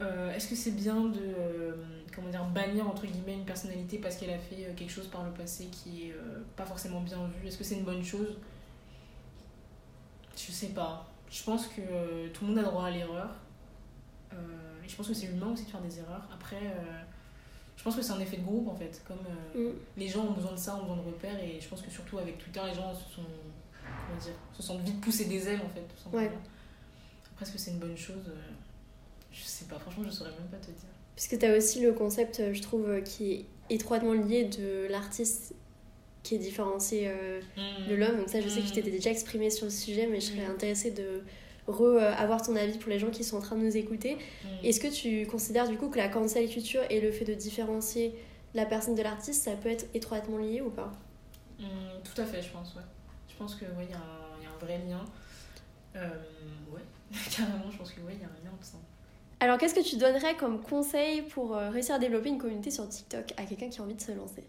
Euh, 0.00 0.32
est-ce 0.34 0.48
que 0.48 0.54
c'est 0.54 0.70
bien 0.70 1.04
de 1.04 1.20
euh, 1.20 1.72
comment 2.14 2.28
dire, 2.28 2.44
bannir 2.46 2.88
entre 2.88 3.06
guillemets 3.06 3.34
une 3.34 3.44
personnalité 3.44 3.98
parce 3.98 4.16
qu'elle 4.16 4.30
a 4.30 4.38
fait 4.38 4.66
euh, 4.66 4.74
quelque 4.74 4.90
chose 4.90 5.08
par 5.08 5.24
le 5.24 5.30
passé 5.30 5.66
qui 5.66 6.08
est 6.08 6.14
pas 6.56 6.64
forcément 6.64 7.00
bien 7.00 7.18
vu? 7.40 7.48
Est-ce 7.48 7.58
que 7.58 7.64
c'est 7.64 7.76
une 7.76 7.84
bonne 7.84 8.04
chose? 8.04 8.38
Je 10.36 10.52
sais 10.52 10.68
pas. 10.68 11.06
Je 11.30 11.42
pense 11.42 11.66
que 11.68 12.28
tout 12.28 12.44
le 12.44 12.54
monde 12.54 12.58
a 12.58 12.68
droit 12.68 12.86
à 12.86 12.90
l'erreur. 12.90 13.30
et 14.32 14.88
je 14.88 14.96
pense 14.96 15.06
que 15.06 15.14
c'est 15.14 15.26
humain 15.26 15.52
aussi 15.52 15.64
de 15.64 15.70
faire 15.70 15.82
des 15.82 15.98
erreurs. 15.98 16.26
Après, 16.32 16.74
je 17.76 17.82
pense 17.84 17.94
que 17.94 18.02
c'est 18.02 18.12
un 18.12 18.20
effet 18.20 18.38
de 18.38 18.42
groupe 18.42 18.68
en 18.68 18.74
fait. 18.74 19.02
Comme 19.06 19.18
mm. 19.54 19.72
les 19.96 20.08
gens 20.08 20.24
ont 20.24 20.32
besoin 20.32 20.52
de 20.52 20.58
ça, 20.58 20.76
ont 20.76 20.82
besoin 20.82 20.96
de 20.96 21.02
repères. 21.02 21.38
Et 21.38 21.60
je 21.60 21.68
pense 21.68 21.82
que 21.82 21.90
surtout 21.90 22.18
avec 22.18 22.38
Twitter, 22.38 22.60
les 22.66 22.74
gens 22.74 22.94
se 22.94 23.14
sont, 23.14 23.22
comment 23.82 24.18
dire, 24.18 24.32
se 24.54 24.62
sentent 24.62 24.80
vite 24.80 25.00
pousser 25.00 25.26
des 25.26 25.46
ailes 25.46 25.60
en 25.64 25.68
fait. 25.68 25.82
Tout 25.82 26.02
simplement. 26.02 26.40
Après, 27.32 27.44
est-ce 27.44 27.52
que 27.52 27.58
c'est 27.58 27.72
une 27.72 27.78
bonne 27.78 27.96
chose 27.96 28.32
sais 29.60 29.66
pas, 29.66 29.78
franchement, 29.78 30.04
je 30.04 30.10
saurais 30.10 30.30
même 30.30 30.48
pas 30.50 30.58
te 30.58 30.70
dire. 30.70 30.90
Parce 31.20 31.28
que 31.28 31.36
tu 31.36 31.44
as 31.44 31.54
aussi 31.54 31.80
le 31.80 31.92
concept, 31.92 32.40
euh, 32.40 32.54
je 32.54 32.62
trouve, 32.62 32.88
euh, 32.88 33.00
qui 33.02 33.32
est 33.32 33.46
étroitement 33.68 34.14
lié 34.14 34.44
de 34.44 34.86
l'artiste 34.88 35.54
qui 36.22 36.34
est 36.34 36.38
différencié 36.38 37.08
euh, 37.08 37.40
mmh. 37.56 37.90
de 37.90 37.94
l'homme. 37.94 38.16
Donc 38.16 38.28
ça, 38.28 38.40
je 38.40 38.48
sais 38.48 38.60
que 38.60 38.66
tu 38.66 38.72
t'étais 38.72 38.88
mmh. 38.88 38.94
déjà 38.94 39.10
exprimé 39.10 39.50
sur 39.50 39.66
le 39.66 39.70
sujet, 39.70 40.06
mais 40.06 40.20
je 40.20 40.26
serais 40.26 40.46
mmh. 40.46 40.50
intéressée 40.50 40.90
de 40.90 41.22
re-avoir 41.66 42.40
ton 42.42 42.56
avis 42.56 42.78
pour 42.78 42.90
les 42.90 42.98
gens 42.98 43.10
qui 43.10 43.22
sont 43.22 43.36
en 43.36 43.40
train 43.40 43.56
de 43.56 43.62
nous 43.62 43.76
écouter. 43.76 44.16
Est-ce 44.64 44.80
que 44.80 44.88
tu 44.88 45.26
considères 45.26 45.68
du 45.68 45.76
coup 45.76 45.88
que 45.88 45.98
la 45.98 46.08
cancel 46.08 46.48
culture 46.48 46.80
et 46.90 47.00
le 47.00 47.12
fait 47.12 47.26
de 47.26 47.34
différencier 47.34 48.14
la 48.54 48.64
personne 48.64 48.94
de 48.94 49.02
l'artiste, 49.02 49.44
ça 49.44 49.52
peut 49.52 49.68
être 49.68 49.84
étroitement 49.94 50.38
lié 50.38 50.62
ou 50.62 50.70
pas? 50.70 50.90
Tout 51.58 52.20
à 52.20 52.24
fait, 52.24 52.42
je 52.42 52.48
pense, 52.48 52.74
ouais. 52.74 52.82
Je 53.28 53.36
pense 53.36 53.54
que 53.54 53.66
oui, 53.76 53.84
il 53.84 53.88
y, 53.88 53.92
y, 53.92 54.46
a 54.46 54.52
un 54.52 54.58
vrai 54.58 54.80
lien. 54.88 55.04
ouais, 55.94 56.80
carrément, 57.36 57.70
je 57.70 57.76
pense 57.76 57.92
que 57.92 58.00
oui, 58.00 58.14
il 58.14 58.20
y 58.20 58.24
a 58.24 58.26
un 58.26 58.42
lien 58.42 58.56
tout 58.58 58.66
ça. 58.66 58.78
Alors, 59.42 59.56
qu'est-ce 59.56 59.74
que 59.74 59.82
tu 59.82 59.96
donnerais 59.96 60.36
comme 60.36 60.60
conseil 60.60 61.22
pour 61.22 61.56
euh, 61.56 61.70
réussir 61.70 61.94
à 61.94 61.98
développer 61.98 62.28
une 62.28 62.36
communauté 62.36 62.70
sur 62.70 62.86
TikTok 62.86 63.32
à 63.38 63.44
quelqu'un 63.44 63.70
qui 63.70 63.80
a 63.80 63.82
envie 63.82 63.94
de 63.94 64.00
se 64.00 64.12
lancer? 64.12 64.44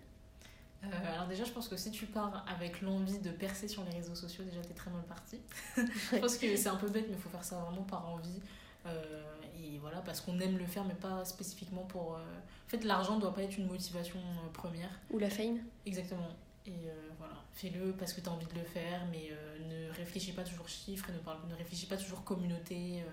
Euh, 0.83 0.87
alors 1.13 1.27
déjà, 1.27 1.45
je 1.45 1.51
pense 1.51 1.69
que 1.69 1.77
si 1.77 1.91
tu 1.91 2.07
pars 2.07 2.45
avec 2.53 2.81
l'envie 2.81 3.19
de 3.19 3.29
percer 3.29 3.69
sur 3.69 3.85
les 3.85 3.91
réseaux 3.91 4.15
sociaux, 4.15 4.43
déjà 4.43 4.59
t'es 4.59 4.73
très 4.73 4.91
mal 4.91 5.03
parti. 5.03 5.39
je 5.77 6.17
pense 6.17 6.37
que 6.37 6.57
c'est 6.57 6.67
un 6.67 6.75
peu 6.75 6.89
bête, 6.89 7.05
mais 7.07 7.15
il 7.15 7.21
faut 7.21 7.29
faire 7.29 7.43
ça 7.43 7.55
vraiment 7.55 7.83
par 7.83 8.09
envie. 8.09 8.41
Euh, 8.85 9.23
et 9.63 9.77
voilà, 9.77 10.01
parce 10.01 10.19
qu'on 10.19 10.37
aime 10.41 10.57
le 10.57 10.65
faire, 10.65 10.83
mais 10.83 10.95
pas 10.95 11.23
spécifiquement 11.23 11.83
pour... 11.83 12.17
En 12.17 12.69
fait, 12.69 12.83
l'argent 12.83 13.15
ne 13.15 13.21
doit 13.21 13.33
pas 13.33 13.43
être 13.43 13.57
une 13.57 13.67
motivation 13.67 14.19
première. 14.51 14.89
Ou 15.09 15.19
la 15.19 15.29
fame. 15.29 15.59
Exactement. 15.85 16.27
Et 16.65 16.73
voilà, 17.17 17.35
fais-le 17.53 17.93
parce 17.93 18.11
que 18.11 18.19
tu 18.19 18.27
as 18.27 18.31
envie 18.31 18.45
de 18.45 18.55
le 18.55 18.65
faire, 18.65 19.05
mais 19.09 19.29
ne 19.69 19.89
réfléchis 19.91 20.33
pas 20.33 20.43
toujours 20.43 20.67
chiffres, 20.67 21.11
ne, 21.13 21.19
parle, 21.19 21.39
ne 21.49 21.55
réfléchis 21.55 21.85
pas 21.85 21.97
toujours 21.97 22.23
communauté. 22.23 23.03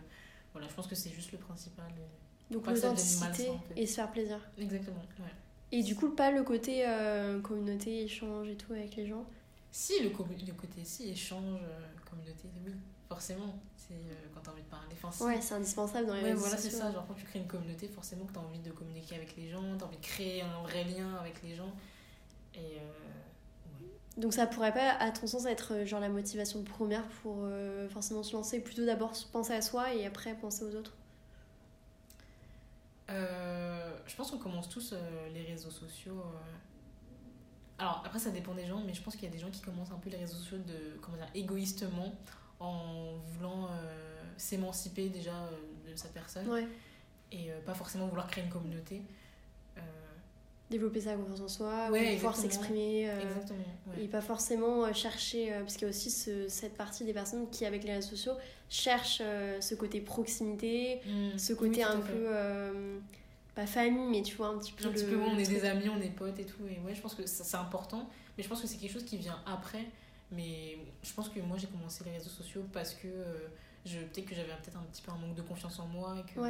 Voilà, 0.53 0.69
je 0.69 0.75
pense 0.75 0.87
que 0.87 0.95
c'est 0.95 1.11
juste 1.11 1.33
le 1.33 1.39
principal. 1.39 1.93
Donc 2.51 2.67
l'authenticité 2.67 3.51
et 3.77 3.87
se 3.87 3.95
faire 3.97 4.11
plaisir. 4.11 4.41
Exactement, 4.59 5.03
ouais. 5.21 5.33
Et 5.71 5.83
du 5.83 5.95
coup, 5.95 6.11
pas 6.11 6.31
le 6.31 6.43
côté 6.43 6.87
euh, 6.87 7.41
communauté, 7.41 8.03
échange 8.05 8.49
et 8.49 8.57
tout 8.57 8.73
avec 8.73 8.97
les 8.97 9.07
gens? 9.07 9.27
Si, 9.71 9.93
le, 10.03 10.09
le 10.09 10.53
côté 10.55 10.83
si, 10.83 11.11
échange, 11.11 11.61
euh, 11.63 11.87
communauté, 12.09 12.49
oui, 12.65 12.73
forcément. 13.07 13.55
C'est 13.77 13.93
euh, 13.93 14.15
quand 14.35 14.41
t'as 14.41 14.53
envie 14.53 14.63
de 14.63 14.69
parler. 14.69 14.95
Enfin, 15.03 15.27
ouais, 15.27 15.41
c'est 15.43 15.55
indispensable 15.55 16.07
dans 16.07 16.15
les 16.15 16.23
ouais, 16.23 16.35
voilà, 16.35 16.57
c'est 16.57 16.71
ça. 16.71 16.91
Genre, 16.91 17.07
quand 17.07 17.15
tu 17.15 17.25
crées 17.27 17.41
une 17.41 17.47
communauté, 17.47 17.87
forcément 17.89 18.25
que 18.25 18.33
t'as 18.33 18.41
envie 18.41 18.61
de 18.61 18.71
communiquer 18.71 19.17
avec 19.17 19.37
les 19.37 19.51
gens, 19.51 19.63
t'as 19.79 19.85
envie 19.85 19.99
de 19.99 20.03
créer 20.03 20.41
un 20.41 20.63
vrai 20.63 20.85
lien 20.85 21.17
avec 21.17 21.43
les 21.43 21.55
gens. 21.55 21.73
Et 22.55 22.79
donc 24.19 24.35
ça 24.35 24.47
pourrait 24.47 24.75
pas, 24.75 24.91
à 24.99 25.11
ton 25.11 25.27
sens, 25.27 25.47
être 25.47 25.75
euh, 25.75 25.87
genre 25.87 26.01
la 26.01 26.09
motivation 26.09 26.63
première 26.65 27.07
pour 27.23 27.45
euh, 27.45 27.89
forcément 27.89 28.23
se 28.23 28.35
lancer, 28.35 28.61
plutôt 28.61 28.85
d'abord 28.85 29.13
penser 29.33 29.53
à 29.55 29.63
soi 29.63 29.95
et 29.95 30.05
après 30.07 30.35
penser 30.35 30.65
aux 30.65 30.75
autres? 30.75 30.95
Euh, 33.11 33.97
Je 34.07 34.17
pense 34.17 34.31
qu'on 34.31 34.39
commence 34.39 34.69
tous 34.69 34.93
les 35.33 35.43
réseaux 35.43 35.71
sociaux. 35.71 36.23
Alors 37.79 38.03
après 38.05 38.19
ça 38.19 38.31
dépend 38.31 38.55
des 38.55 38.67
gens, 38.67 38.83
mais 38.85 38.93
je 38.93 39.01
pense 39.01 39.15
qu'il 39.15 39.25
y 39.25 39.29
a 39.29 39.31
des 39.33 39.39
gens 39.39 39.51
qui 39.51 39.61
commencent 39.61 39.93
un 39.93 39.99
peu 39.99 40.11
les 40.11 40.17
réseaux 40.17 40.37
sociaux 40.37 40.59
de 40.59 40.99
comment 41.01 41.17
dire 41.17 41.31
égoïstement 41.35 42.13
en 42.59 43.15
voulant 43.19 43.69
s'émanciper 44.37 45.09
déjà 45.09 45.49
de 45.89 45.95
sa 45.95 46.09
personne. 46.09 46.47
Et 47.31 47.51
pas 47.65 47.75
forcément 47.75 48.09
vouloir 48.09 48.27
créer 48.27 48.45
une 48.45 48.51
communauté 48.51 49.03
développer 50.71 51.01
sa 51.01 51.15
confiance 51.15 51.41
en 51.41 51.49
soi, 51.49 51.91
ouais, 51.91 52.15
pouvoir 52.15 52.37
s'exprimer. 52.37 53.09
Euh, 53.09 53.23
et 53.99 54.07
pas 54.07 54.21
forcément 54.21 54.85
euh, 54.85 54.93
chercher, 54.93 55.53
euh, 55.53 55.61
parce 55.61 55.75
qu'il 55.75 55.83
y 55.83 55.87
a 55.87 55.89
aussi 55.89 56.11
ce, 56.11 56.49
cette 56.49 56.77
partie 56.77 57.05
des 57.05 57.15
personnes 57.15 57.49
qui, 57.51 57.65
avec 57.65 57.85
les 57.85 57.95
réseaux 57.95 58.11
sociaux, 58.11 58.35
cherchent 58.69 59.23
ce 59.61 59.75
côté 59.75 60.01
proximité, 60.01 61.01
mm. 61.07 61.39
ce 61.39 61.53
côté 61.55 61.83
un 61.83 62.01
peu. 62.01 62.27
pas 63.55 63.67
famille, 63.67 64.09
mais 64.11 64.23
tu 64.23 64.37
vois, 64.37 64.49
un 64.49 64.59
petit 64.59 64.73
peu. 64.73 64.87
Un 64.87 64.93
petit 64.93 65.05
peu, 65.05 65.19
on 65.19 65.39
est 65.39 65.49
des 65.49 65.65
amis, 65.65 65.89
on 65.89 66.01
est 66.01 66.11
potes 66.11 66.39
et 66.39 66.45
tout. 66.45 66.63
Et 66.69 66.79
ouais, 66.85 66.95
je 66.95 67.01
pense 67.01 67.15
que 67.15 67.27
c'est 67.27 67.57
important, 67.57 68.09
mais 68.37 68.45
je 68.45 68.49
pense 68.49 68.61
que 68.61 68.67
c'est 68.67 68.77
quelque 68.77 68.93
chose 68.93 69.05
qui 69.05 69.17
vient 69.17 69.39
après. 69.47 69.85
Mais 70.31 70.77
je 71.03 71.13
pense 71.15 71.31
que 71.31 71.41
moi, 71.41 71.57
j'ai 71.57 71.69
commencé 71.69 72.05
les 72.05 72.11
réseaux 72.11 72.29
sociaux 72.29 72.63
parce 72.71 72.93
que 72.93 73.09
je 73.87 74.01
peut-être 74.01 74.27
que 74.27 74.35
j'avais 74.35 74.49
peut-être 74.49 74.77
un 74.77 74.85
petit 74.93 75.01
peu 75.01 75.11
un 75.11 75.17
manque 75.17 75.35
de 75.35 75.43
confiance 75.43 75.79
en 75.79 75.87
moi 75.87 76.17
et 76.19 76.35
que. 76.35 76.41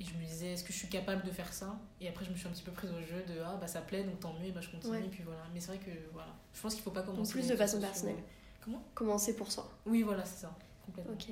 Et 0.00 0.04
je 0.04 0.12
me 0.14 0.24
disais, 0.24 0.52
est-ce 0.54 0.64
que 0.64 0.72
je 0.72 0.78
suis 0.78 0.88
capable 0.88 1.22
de 1.24 1.30
faire 1.30 1.52
ça? 1.52 1.78
Et 2.00 2.08
après, 2.08 2.24
je 2.24 2.30
me 2.30 2.36
suis 2.36 2.48
un 2.48 2.50
petit 2.50 2.64
peu 2.64 2.72
prise 2.72 2.90
au 2.90 3.00
jeu 3.00 3.22
de, 3.28 3.40
ah, 3.44 3.56
bah 3.60 3.68
ça 3.68 3.80
plaît, 3.80 4.02
donc 4.02 4.18
tant 4.18 4.32
mieux, 4.40 4.48
et 4.48 4.50
bah, 4.52 4.60
je 4.60 4.68
continue, 4.70 5.08
puis 5.08 5.22
voilà. 5.24 5.42
Mais 5.54 5.60
c'est 5.60 5.68
vrai 5.68 5.78
que, 5.78 5.90
voilà, 6.12 6.34
je 6.52 6.60
pense 6.60 6.74
qu'il 6.74 6.82
faut 6.82 6.90
pas 6.90 7.02
commencer. 7.02 7.32
plus 7.32 7.46
de 7.46 7.54
façon 7.56 7.80
personnelle. 7.80 8.16
Comment? 8.64 8.82
Commencer 8.94 9.36
pour 9.36 9.52
soi. 9.52 9.70
Oui, 9.86 10.02
voilà, 10.02 10.24
c'est 10.24 10.40
ça, 10.42 10.56
complètement. 10.84 11.12
Ok. 11.14 11.26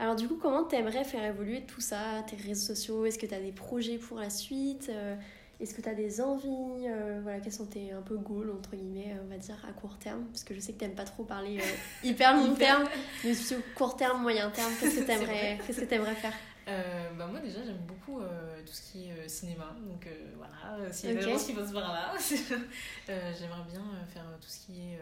Alors, 0.00 0.16
du 0.16 0.28
coup, 0.28 0.36
comment 0.36 0.64
t'aimerais 0.64 1.02
faire 1.04 1.24
évoluer 1.24 1.62
tout 1.62 1.80
ça, 1.80 2.22
tes 2.28 2.36
réseaux 2.36 2.74
sociaux 2.74 3.06
Est-ce 3.06 3.18
que 3.18 3.26
tu 3.26 3.34
as 3.34 3.40
des 3.40 3.52
projets 3.52 3.98
pour 3.98 4.18
la 4.20 4.30
suite? 4.30 4.88
Euh, 4.90 5.16
Est-ce 5.58 5.74
que 5.74 5.80
tu 5.80 5.88
as 5.88 5.94
des 5.94 6.20
envies? 6.20 6.86
Euh, 6.86 7.20
Voilà, 7.22 7.40
quels 7.40 7.52
sont 7.52 7.66
tes 7.66 7.90
un 7.92 8.02
peu 8.02 8.16
goals, 8.16 8.50
entre 8.50 8.76
guillemets, 8.76 9.16
on 9.24 9.28
va 9.28 9.38
dire, 9.38 9.56
à 9.68 9.72
court 9.72 9.98
terme? 9.98 10.24
Parce 10.26 10.44
que 10.44 10.54
je 10.54 10.60
sais 10.60 10.72
que 10.72 10.78
t'aimes 10.78 10.94
pas 10.94 11.04
trop 11.04 11.24
parler 11.24 11.58
euh, 11.58 11.62
hyper 12.06 12.36
long 12.36 12.54
terme, 12.54 12.84
mais 13.24 13.34
surtout 13.34 13.64
court 13.74 13.96
terme, 13.96 14.22
moyen 14.22 14.50
terme. 14.50 14.72
Qu'est-ce 14.78 15.00
que 15.00 15.04
t'aimerais, 15.06 15.58
qu'est-ce 15.66 15.80
que 15.80 15.94
aimerais 15.94 16.14
faire? 16.14 16.34
Euh, 16.68 17.10
bah 17.16 17.26
moi 17.26 17.40
déjà 17.40 17.64
j'aime 17.64 17.84
beaucoup 17.86 18.20
euh, 18.20 18.60
tout 18.66 18.72
ce 18.72 18.82
qui 18.82 19.08
est 19.08 19.12
euh, 19.12 19.28
cinéma. 19.28 19.74
Donc 19.86 20.06
voilà. 20.36 20.92
S'il 20.92 21.10
y 21.10 21.12
a 21.12 21.16
des 21.16 21.22
gens 21.22 21.36
qui 21.36 21.52
passent 21.52 21.72
par 21.72 21.92
là 21.92 22.12
j'aimerais 22.18 23.64
bien 23.70 23.84
faire 24.12 24.24
tout 24.40 24.48
ce 24.48 24.66
qui 24.66 24.80
est 24.80 25.00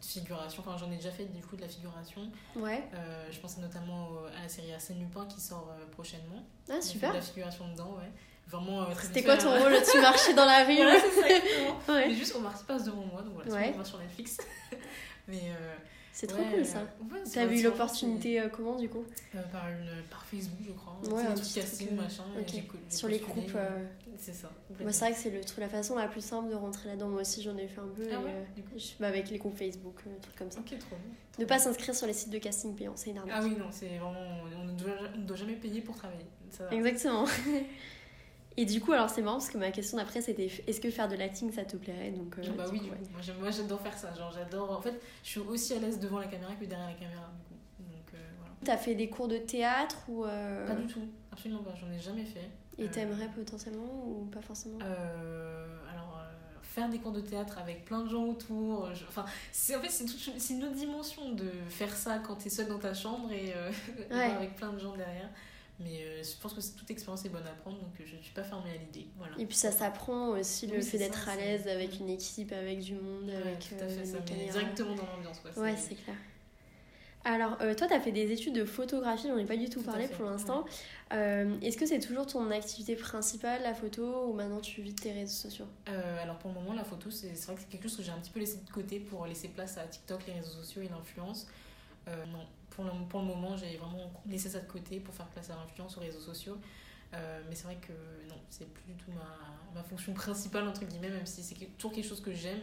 figuration. 0.00 0.62
Enfin 0.64 0.76
j'en 0.76 0.90
ai 0.92 0.96
déjà 0.96 1.10
fait 1.10 1.24
du 1.24 1.42
coup 1.42 1.56
de 1.56 1.62
la 1.62 1.68
figuration. 1.68 2.30
Ouais. 2.54 2.84
Je 3.30 3.38
pense 3.40 3.58
notamment 3.58 4.10
à 4.38 4.42
la 4.42 4.48
série 4.48 4.72
Arsène 4.72 5.00
Lupin 5.00 5.26
qui 5.26 5.40
sort 5.40 5.74
prochainement. 5.92 6.44
Ah 6.70 6.80
super. 6.80 7.10
de 7.10 7.16
la 7.16 7.22
figuration 7.22 7.68
dedans 7.68 7.96
ouais. 7.96 8.10
Vraiment 8.48 8.86
C'était 9.02 9.24
quoi 9.24 9.36
ton 9.36 9.50
rôle 9.58 9.74
Tu 9.90 10.00
marchais 10.00 10.32
dans 10.34 10.44
la 10.44 10.64
rue 10.64 10.76
Voilà, 10.76 11.00
c'est 11.00 11.20
ça. 11.20 11.92
Mais 11.92 12.14
juste 12.14 12.32
qu'on 12.32 12.42
passe 12.42 12.84
devant 12.84 13.04
moi, 13.04 13.22
donc 13.22 13.34
voilà, 13.34 13.50
c'est 13.50 13.76
ouais. 13.76 13.84
sur 13.84 13.98
Netflix. 13.98 14.38
Mais. 15.26 15.50
C'est 16.16 16.28
trop 16.28 16.42
cool 16.42 16.64
ça. 16.64 16.78
T'as 17.30 17.44
vu 17.44 17.62
l'opportunité 17.62 18.40
euh, 18.40 18.48
comment 18.48 18.76
du 18.76 18.88
coup 18.88 19.04
euh, 19.34 19.42
par, 19.52 19.68
une, 19.68 20.02
par 20.08 20.24
Facebook 20.24 20.58
je 20.66 20.72
crois. 20.72 20.98
Ouais, 21.14 21.26
un 21.26 21.34
petit 21.34 21.60
casting, 21.60 21.88
euh, 21.92 22.02
machin. 22.02 22.22
Sur 22.88 23.08
les 23.08 23.18
groupes. 23.18 23.52
C'est 24.16 24.32
ça. 24.32 24.50
c'est 24.78 24.98
vrai 24.98 25.12
que 25.12 25.18
c'est 25.18 25.28
le, 25.28 25.40
la 25.58 25.68
façon 25.68 25.94
la 25.94 26.08
plus 26.08 26.24
simple 26.24 26.48
de 26.48 26.54
rentrer 26.54 26.88
là-dedans. 26.88 27.08
Moi 27.08 27.20
aussi 27.20 27.42
j'en 27.42 27.54
ai 27.58 27.68
fait 27.68 27.82
un 27.82 27.88
peu. 27.88 28.08
Ah 28.10 28.20
bah, 28.98 29.08
avec 29.08 29.28
les 29.28 29.36
groupes 29.36 29.58
Facebook, 29.58 30.02
trucs 30.22 30.36
comme 30.36 30.50
ça. 30.50 30.60
Ok, 30.60 30.78
trop. 30.78 30.96
Ne 31.38 31.44
pas 31.44 31.58
s'inscrire 31.58 31.94
sur 31.94 32.06
les 32.06 32.14
sites 32.14 32.30
de 32.30 32.38
casting 32.38 32.74
payants, 32.74 32.96
c'est 32.96 33.10
énorme. 33.10 33.28
Ah 33.30 33.40
oui, 33.42 33.50
non, 33.50 33.66
c'est 33.70 33.98
vraiment. 33.98 34.40
On 34.58 34.64
ne 34.64 35.26
doit 35.26 35.36
jamais 35.36 35.56
payer 35.56 35.82
pour 35.82 35.96
travailler. 35.96 36.24
Exactement. 36.70 37.26
Et 38.58 38.64
du 38.64 38.80
coup, 38.80 38.92
alors 38.92 39.10
c'est 39.10 39.20
marrant 39.20 39.36
parce 39.36 39.50
que 39.50 39.58
ma 39.58 39.70
question 39.70 39.98
d'après 39.98 40.22
c'était 40.22 40.50
est-ce 40.66 40.80
que 40.80 40.90
faire 40.90 41.08
de 41.08 41.16
l'acting 41.16 41.52
ça 41.52 41.64
te 41.64 41.76
plairait? 41.76 42.10
Donc, 42.10 42.38
euh, 42.38 42.42
Bah 42.56 42.64
oui, 42.72 42.80
du 42.80 42.88
coup, 42.88 42.96
moi 43.40 43.50
j'adore 43.50 43.80
faire 43.80 43.96
ça. 43.96 44.14
Genre 44.14 44.32
j'adore. 44.32 44.70
En 44.70 44.80
fait, 44.80 44.98
je 45.22 45.28
suis 45.28 45.40
aussi 45.40 45.74
à 45.74 45.78
l'aise 45.78 46.00
devant 46.00 46.18
la 46.18 46.26
caméra 46.26 46.54
que 46.54 46.64
derrière 46.64 46.88
la 46.88 46.94
caméra. 46.94 47.30
Du 47.36 47.42
coup. 47.42 47.60
Donc 47.80 48.14
euh, 48.14 48.18
voilà. 48.38 48.54
T'as 48.64 48.78
fait 48.78 48.94
des 48.94 49.10
cours 49.10 49.28
de 49.28 49.36
théâtre 49.36 49.98
ou 50.08 50.24
euh, 50.24 50.66
Pas 50.66 50.74
du 50.74 50.86
tout, 50.86 51.06
absolument 51.30 51.62
pas. 51.62 51.74
J'en 51.74 51.90
ai 51.90 51.98
jamais 52.00 52.24
fait. 52.24 52.48
Et 52.78 52.88
t'aimerais 52.88 53.28
potentiellement 53.28 54.04
ou 54.06 54.26
pas 54.26 54.40
forcément? 54.42 54.78
Alors 54.80 56.22
faire 56.62 56.88
des 56.90 56.98
cours 56.98 57.12
de 57.12 57.22
théâtre 57.22 57.58
avec 57.58 57.84
plein 57.84 58.02
de 58.02 58.08
gens 58.08 58.24
autour. 58.24 58.90
Enfin, 59.08 59.24
c'est 59.52 59.76
en 59.76 59.80
fait 59.80 59.90
c'est 59.90 60.54
une 60.54 60.64
autre 60.64 60.74
dimension 60.74 61.32
de 61.32 61.50
faire 61.68 61.94
ça 61.94 62.18
quand 62.18 62.36
t'es 62.36 62.50
seule 62.50 62.68
dans 62.68 62.78
ta 62.78 62.94
chambre 62.94 63.30
et 63.32 63.54
avec 64.10 64.56
plein 64.56 64.72
de 64.72 64.78
gens 64.78 64.96
derrière. 64.96 65.28
Mais 65.78 66.00
euh, 66.00 66.22
je 66.22 66.40
pense 66.40 66.54
que 66.54 66.78
toute 66.78 66.90
expérience 66.90 67.24
est 67.26 67.28
bonne 67.28 67.46
à 67.46 67.52
prendre, 67.52 67.78
donc 67.78 67.92
euh, 68.00 68.04
je 68.06 68.16
ne 68.16 68.22
suis 68.22 68.32
pas 68.32 68.44
fermée 68.44 68.70
à 68.70 68.76
l'idée. 68.76 69.08
Voilà. 69.18 69.34
Et 69.38 69.44
puis 69.44 69.56
ça 69.56 69.70
s'apprend 69.70 70.28
aussi 70.28 70.66
le 70.66 70.80
fait 70.80 70.96
d'être 70.96 71.28
à 71.28 71.36
l'aise 71.36 71.68
avec 71.68 72.00
une 72.00 72.08
équipe, 72.08 72.52
avec 72.52 72.80
du 72.80 72.94
monde, 72.94 73.28
avec 73.28 73.58
tout 73.58 73.74
à 73.74 73.86
fait, 73.86 74.00
euh, 74.00 74.04
ça 74.04 74.18
directement 74.20 74.94
dans 74.94 75.06
l'ambiance. 75.06 75.42
Ouais, 75.56 75.76
c'est 75.76 75.96
clair. 75.96 76.16
Alors, 77.24 77.58
toi, 77.58 77.88
tu 77.88 77.92
as 77.92 78.00
fait 78.00 78.12
des 78.12 78.30
études 78.30 78.54
de 78.54 78.64
photographie, 78.64 79.26
on 79.32 79.36
ai 79.36 79.44
pas 79.44 79.56
du 79.56 79.68
tout, 79.68 79.82
parlé 79.82 80.06
pour 80.06 80.24
l'instant. 80.24 80.64
Est-ce 81.10 81.76
que 81.76 81.84
c'est 81.84 81.98
toujours 81.98 82.24
ton 82.24 82.50
activité 82.52 82.94
principale, 82.94 83.62
la 83.62 83.74
photo, 83.74 84.28
ou 84.28 84.32
maintenant 84.32 84.60
tu 84.60 84.80
vis 84.80 84.94
de 84.94 85.00
tes 85.00 85.12
réseaux 85.12 85.48
sociaux? 85.48 85.66
Alors, 86.22 86.38
pour 86.38 86.52
le 86.52 86.54
moment, 86.54 86.72
la 86.72 86.84
photo, 86.84 87.10
c'est 87.10 87.34
vrai 87.34 87.56
que 87.56 87.60
c'est 87.60 87.68
quelque 87.68 87.88
chose 87.88 87.96
que 87.96 88.02
j'ai 88.04 88.12
un 88.12 88.18
petit 88.18 88.30
peu 88.30 88.40
laissé 88.40 88.58
de 88.64 88.70
côté 88.70 89.00
pour 89.00 89.26
laisser 89.26 89.48
place 89.48 89.76
à 89.76 89.82
TikTok, 89.82 90.20
les 90.28 90.34
réseaux 90.34 90.62
sociaux 90.62 90.82
et 90.82 90.88
l'influence. 90.88 91.48
non, 92.06 92.46
pour 92.76 92.84
le, 92.84 92.90
pour 93.08 93.20
le 93.20 93.26
moment, 93.26 93.56
j'ai 93.56 93.78
vraiment 93.78 94.12
laissé 94.26 94.50
ça 94.50 94.60
de 94.60 94.66
côté 94.66 95.00
pour 95.00 95.14
faire 95.14 95.26
place 95.28 95.48
à 95.48 95.56
l'influence 95.56 95.96
aux 95.96 96.00
réseaux 96.00 96.20
sociaux. 96.20 96.58
Euh, 97.14 97.40
mais 97.48 97.54
c'est 97.54 97.64
vrai 97.64 97.76
que 97.76 97.92
non, 98.28 98.36
c'est 98.50 98.68
plus 98.68 98.84
du 98.84 98.94
tout 98.94 99.10
ma, 99.12 99.74
ma, 99.74 99.82
fonction 99.82 100.12
principale, 100.12 100.68
entre 100.68 100.84
guillemets, 100.84 101.08
même 101.08 101.24
si 101.24 101.42
c'est 101.42 101.54
toujours 101.78 101.92
quelque 101.92 102.06
chose 102.06 102.20
que 102.20 102.34
j'aime, 102.34 102.60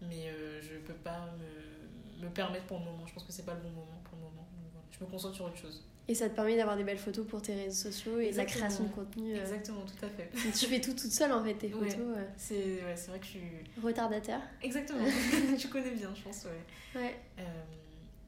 mais 0.00 0.28
euh, 0.28 0.60
je 0.60 0.78
peux 0.78 0.94
pas 0.94 1.28
me, 1.38 2.24
me, 2.24 2.30
permettre 2.30 2.64
pour 2.64 2.80
le 2.80 2.86
moment. 2.86 3.06
Je 3.06 3.14
pense 3.14 3.22
que 3.22 3.30
c'est 3.30 3.44
pas 3.44 3.54
le 3.54 3.60
bon 3.60 3.68
moment 3.70 4.02
pour 4.02 4.18
le 4.18 4.24
moment. 4.24 4.48
je 4.90 5.04
me 5.04 5.08
concentre 5.08 5.36
sur 5.36 5.44
autre 5.44 5.58
chose. 5.58 5.84
Et 6.08 6.14
ça 6.16 6.28
te 6.28 6.34
permet 6.34 6.56
d'avoir 6.56 6.76
des 6.76 6.82
belles 6.82 6.98
photos 6.98 7.24
pour 7.24 7.40
tes 7.40 7.54
réseaux 7.54 7.90
sociaux 7.90 8.18
et 8.18 8.32
de 8.32 8.36
la 8.36 8.44
création 8.44 8.82
de 8.84 8.88
contenu. 8.88 9.36
Euh. 9.36 9.40
Exactement, 9.40 9.82
tout 9.82 10.04
à 10.04 10.08
fait. 10.08 10.28
tu 10.58 10.66
fais 10.66 10.80
tout 10.80 10.94
toute 10.94 11.12
seule 11.12 11.30
en 11.30 11.44
fait, 11.44 11.54
tes 11.54 11.68
photos. 11.68 12.16
C'est 12.36 12.82
ouais, 12.82 12.94
vrai 12.94 13.18
que 13.20 13.24
je 13.26 13.30
suis. 13.30 13.40
Retardateur. 13.80 14.40
Exactement, 14.60 15.04
tu 15.58 15.68
connais 15.68 15.92
bien, 15.92 16.10
je 16.16 16.22
pense, 16.22 16.46
ouais. 16.46 17.00
Ouais. 17.00 17.14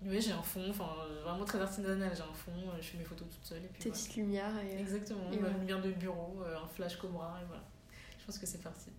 Oui, 0.07 0.21
j'ai 0.21 0.33
un 0.33 0.43
fond, 0.43 0.67
enfin 0.69 0.89
vraiment 1.23 1.45
très 1.45 1.61
artisanal, 1.61 2.13
j'ai 2.15 2.23
un 2.23 2.35
fond, 2.35 2.53
euh, 2.53 2.77
je 2.81 2.89
fais 2.89 2.99
mes 2.99 3.05
photos 3.05 3.27
toute 3.31 3.45
seule. 3.45 3.65
Et 3.65 3.69
puis, 3.73 3.85
Tes 3.85 3.91
petites 3.91 4.17
lumières. 4.17 4.53
Et... 4.59 4.77
Euh, 4.77 4.81
Exactement, 4.81 5.31
une 5.33 5.61
lumière 5.61 5.81
de 5.81 5.91
bureau, 5.93 6.43
euh, 6.45 6.57
un 6.63 6.69
flash 6.69 6.97
Cobra, 6.97 7.39
et 7.43 7.47
voilà. 7.47 7.63
Je 8.19 8.27
pense 8.27 8.39
que 8.39 8.47
c'est 8.47 8.63
parti. 8.63 8.91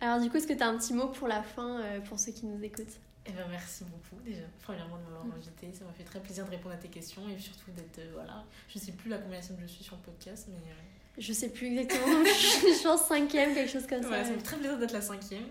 Alors 0.00 0.20
du 0.20 0.30
coup, 0.30 0.36
est-ce 0.36 0.46
que 0.46 0.52
tu 0.52 0.62
as 0.62 0.68
un 0.68 0.78
petit 0.78 0.94
mot 0.94 1.08
pour 1.08 1.26
la 1.26 1.42
fin, 1.42 1.82
pour 2.08 2.20
ceux 2.20 2.32
qui 2.32 2.46
nous 2.46 2.62
écoutent? 2.62 3.00
Eh 3.26 3.32
ben, 3.32 3.46
merci 3.50 3.84
beaucoup 3.84 4.22
déjà, 4.24 4.44
premièrement 4.62 4.96
de 4.96 5.02
m'avoir 5.02 5.24
invité, 5.36 5.70
ça 5.72 5.84
m'a 5.84 5.92
fait 5.92 6.04
très 6.04 6.20
plaisir 6.20 6.46
de 6.46 6.50
répondre 6.50 6.74
à 6.74 6.78
tes 6.78 6.88
questions 6.88 7.28
et 7.28 7.38
surtout 7.38 7.70
d'être, 7.72 8.00
voilà, 8.14 8.44
je 8.68 8.78
sais 8.78 8.92
plus 8.92 9.10
la 9.10 9.18
combien 9.18 9.40
je 9.40 9.66
suis 9.66 9.84
sur 9.84 9.96
le 9.96 10.02
podcast, 10.02 10.48
mais... 10.48 10.72
Je 11.20 11.32
sais 11.32 11.50
plus 11.50 11.66
exactement, 11.66 12.06
je 12.24 12.82
pense 12.82 13.06
cinquième, 13.06 13.54
quelque 13.54 13.70
chose 13.70 13.86
comme 13.86 14.02
ça. 14.02 14.24
ça 14.24 14.30
me 14.30 14.36
fait 14.36 14.42
très 14.42 14.56
plaisir 14.56 14.78
d'être 14.78 14.92
la 14.92 15.02
cinquième. 15.02 15.44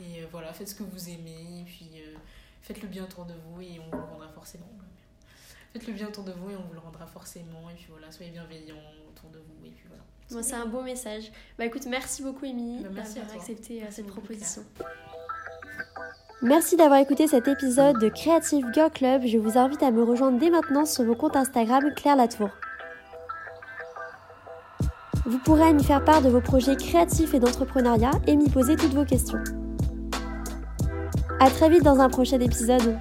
et 0.00 0.24
voilà, 0.32 0.52
faites 0.52 0.68
ce 0.68 0.74
que 0.74 0.82
vous 0.82 1.08
aimez, 1.10 1.60
et 1.60 1.64
puis 1.64 2.02
faites 2.64 2.80
le 2.80 2.88
bien 2.88 3.04
autour 3.04 3.26
de 3.26 3.34
vous 3.34 3.60
et 3.60 3.78
on 3.78 3.84
vous 3.90 4.02
le 4.02 4.10
rendra 4.10 4.28
forcément. 4.28 4.66
Faites 5.72 5.86
le 5.86 5.92
bien 5.92 6.08
autour 6.08 6.24
de 6.24 6.32
vous 6.32 6.50
et 6.50 6.56
on 6.56 6.62
vous 6.62 6.72
le 6.72 6.78
rendra 6.78 7.06
forcément. 7.06 7.68
Et 7.70 7.74
puis 7.74 7.86
voilà, 7.90 8.10
soyez 8.10 8.32
bienveillants 8.32 8.76
autour 9.08 9.28
de 9.30 9.38
vous. 9.38 9.66
Et 9.66 9.70
puis 9.70 9.84
voilà. 9.88 10.02
Bon, 10.30 10.42
c'est 10.42 10.54
un 10.54 10.66
beau 10.66 10.82
message. 10.82 11.30
Bah 11.58 11.66
écoute, 11.66 11.86
merci 11.86 12.22
beaucoup 12.22 12.46
Émilie 12.46 12.82
bah, 12.82 13.02
d'avoir 13.02 13.34
accepté 13.34 13.82
euh, 13.82 13.86
cette 13.90 14.06
proposition. 14.06 14.64
Merci 16.40 16.76
d'avoir 16.76 17.00
écouté 17.00 17.26
cet 17.26 17.48
épisode 17.48 17.98
de 17.98 18.08
Creative 18.08 18.66
Girl 18.72 18.90
Club. 18.90 19.22
Je 19.26 19.38
vous 19.38 19.58
invite 19.58 19.82
à 19.82 19.90
me 19.90 20.02
rejoindre 20.02 20.38
dès 20.38 20.50
maintenant 20.50 20.86
sur 20.86 21.04
mon 21.04 21.14
compte 21.14 21.36
Instagram 21.36 21.92
Claire 21.94 22.16
Latour. 22.16 22.50
Vous 25.26 25.38
pourrez 25.38 25.72
m'y 25.72 25.84
faire 25.84 26.04
part 26.04 26.22
de 26.22 26.28
vos 26.28 26.40
projets 26.40 26.76
créatifs 26.76 27.34
et 27.34 27.40
d'entrepreneuriat 27.40 28.12
et 28.26 28.36
m'y 28.36 28.48
poser 28.48 28.76
toutes 28.76 28.94
vos 28.94 29.04
questions. 29.04 29.42
A 31.44 31.50
très 31.50 31.68
vite 31.68 31.82
dans 31.82 32.00
un 32.00 32.08
prochain 32.08 32.40
épisode. 32.40 32.96